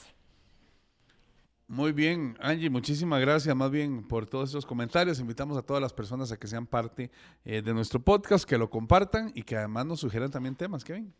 Muy 1.69 1.93
bien, 1.93 2.35
Angie, 2.41 2.69
muchísimas 2.69 3.21
gracias 3.21 3.55
más 3.55 3.71
bien 3.71 4.05
por 4.05 4.25
todos 4.25 4.49
esos 4.49 4.65
comentarios. 4.65 5.21
Invitamos 5.21 5.57
a 5.57 5.61
todas 5.61 5.81
las 5.81 5.93
personas 5.93 6.33
a 6.33 6.37
que 6.37 6.47
sean 6.47 6.67
parte 6.67 7.09
eh, 7.45 7.61
de 7.61 7.73
nuestro 7.73 8.01
podcast, 8.01 8.43
que 8.43 8.57
lo 8.57 8.69
compartan 8.69 9.31
y 9.33 9.43
que 9.43 9.55
además 9.55 9.85
nos 9.85 10.01
sugieran 10.01 10.29
también 10.29 10.57
temas, 10.57 10.83
Kevin. 10.83 11.13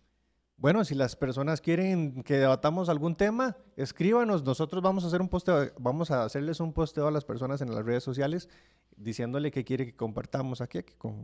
Bueno, 0.60 0.84
si 0.84 0.94
las 0.94 1.16
personas 1.16 1.62
quieren 1.62 2.22
que 2.24 2.34
debatamos 2.34 2.90
algún 2.90 3.16
tema, 3.16 3.56
escríbanos. 3.78 4.44
Nosotros 4.44 4.84
vamos 4.84 5.06
a 5.06 5.08
hacer 5.08 5.22
un 5.22 5.30
posteo, 5.30 5.72
vamos 5.80 6.12
a 6.12 6.26
hacerles 6.26 6.60
un 6.60 6.74
posteo 6.74 7.08
a 7.08 7.12
las 7.12 7.24
personas 7.24 7.62
en 7.62 7.74
las 7.74 7.86
redes 7.86 8.04
sociales 8.04 8.50
diciéndole 8.98 9.52
que 9.52 9.64
quiere 9.64 9.86
que 9.86 9.96
compartamos 9.96 10.60
aquí, 10.60 10.80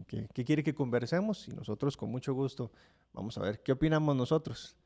que, 0.08 0.28
que 0.34 0.46
quiere 0.46 0.64
que 0.64 0.74
conversemos 0.74 1.50
y 1.50 1.52
nosotros 1.52 1.98
con 1.98 2.12
mucho 2.12 2.34
gusto 2.34 2.72
vamos 3.12 3.38
a 3.38 3.42
ver 3.42 3.62
qué 3.62 3.74
opinamos 3.74 4.16
nosotros. 4.16 4.78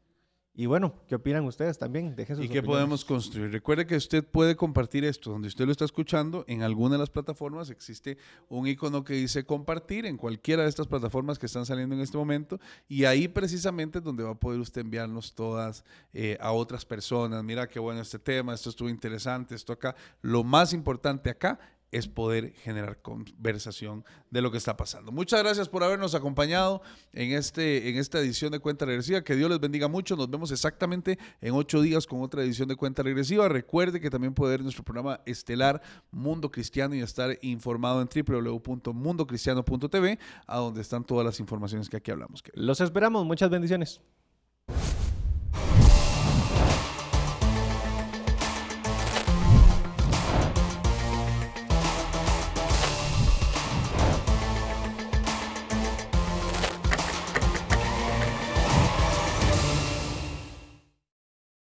Y 0.59 0.65
bueno, 0.65 0.93
¿qué 1.07 1.15
opinan 1.15 1.45
ustedes 1.45 1.77
también? 1.77 2.17
Dejen 2.17 2.35
sus 2.35 2.43
¿Y 2.43 2.49
qué 2.49 2.59
opiniones. 2.59 2.79
podemos 2.79 3.05
construir? 3.05 3.49
Recuerde 3.49 3.87
que 3.87 3.95
usted 3.95 4.25
puede 4.25 4.57
compartir 4.57 5.05
esto 5.05 5.31
donde 5.31 5.47
usted 5.47 5.65
lo 5.65 5.71
está 5.71 5.85
escuchando. 5.85 6.43
En 6.49 6.63
alguna 6.63 6.95
de 6.95 6.99
las 6.99 7.09
plataformas 7.09 7.69
existe 7.69 8.17
un 8.49 8.67
icono 8.67 9.05
que 9.05 9.13
dice 9.13 9.45
compartir 9.45 10.05
en 10.05 10.17
cualquiera 10.17 10.63
de 10.63 10.67
estas 10.67 10.87
plataformas 10.87 11.39
que 11.39 11.45
están 11.45 11.65
saliendo 11.65 11.95
en 11.95 12.01
este 12.01 12.17
momento. 12.17 12.59
Y 12.89 13.05
ahí 13.05 13.29
precisamente 13.29 13.99
es 13.99 14.03
donde 14.03 14.21
va 14.25 14.31
a 14.31 14.35
poder 14.35 14.59
usted 14.59 14.81
enviarnos 14.81 15.33
todas 15.33 15.85
eh, 16.11 16.37
a 16.41 16.51
otras 16.51 16.83
personas. 16.83 17.41
Mira 17.41 17.69
qué 17.69 17.79
bueno 17.79 18.01
este 18.01 18.19
tema, 18.19 18.53
esto 18.53 18.69
estuvo 18.69 18.89
interesante, 18.89 19.55
esto 19.55 19.71
acá. 19.71 19.95
Lo 20.21 20.43
más 20.43 20.73
importante 20.73 21.29
acá 21.29 21.57
es 21.91 22.07
poder 22.07 22.53
generar 22.53 23.01
conversación 23.01 24.05
de 24.29 24.41
lo 24.41 24.51
que 24.51 24.57
está 24.57 24.77
pasando. 24.77 25.11
Muchas 25.11 25.41
gracias 25.41 25.69
por 25.69 25.83
habernos 25.83 26.15
acompañado 26.15 26.81
en, 27.13 27.33
este, 27.33 27.89
en 27.89 27.97
esta 27.97 28.19
edición 28.19 28.51
de 28.51 28.59
Cuenta 28.59 28.85
Regresiva. 28.85 29.23
Que 29.23 29.35
Dios 29.35 29.49
les 29.49 29.59
bendiga 29.59 29.87
mucho. 29.87 30.15
Nos 30.15 30.29
vemos 30.29 30.51
exactamente 30.51 31.17
en 31.41 31.53
ocho 31.53 31.81
días 31.81 32.05
con 32.05 32.21
otra 32.21 32.43
edición 32.43 32.67
de 32.67 32.75
Cuenta 32.75 33.03
Regresiva. 33.03 33.49
Recuerde 33.49 33.99
que 33.99 34.09
también 34.09 34.33
puede 34.33 34.51
ver 34.51 34.61
nuestro 34.61 34.83
programa 34.83 35.21
estelar 35.25 35.81
Mundo 36.11 36.51
Cristiano 36.51 36.95
y 36.95 37.01
estar 37.01 37.37
informado 37.41 38.01
en 38.01 38.07
www.mundocristiano.tv, 38.07 40.19
a 40.47 40.57
donde 40.57 40.81
están 40.81 41.03
todas 41.03 41.25
las 41.25 41.39
informaciones 41.39 41.89
que 41.89 41.97
aquí 41.97 42.11
hablamos. 42.11 42.43
Los 42.53 42.81
esperamos. 42.81 43.25
Muchas 43.25 43.49
bendiciones. 43.49 44.01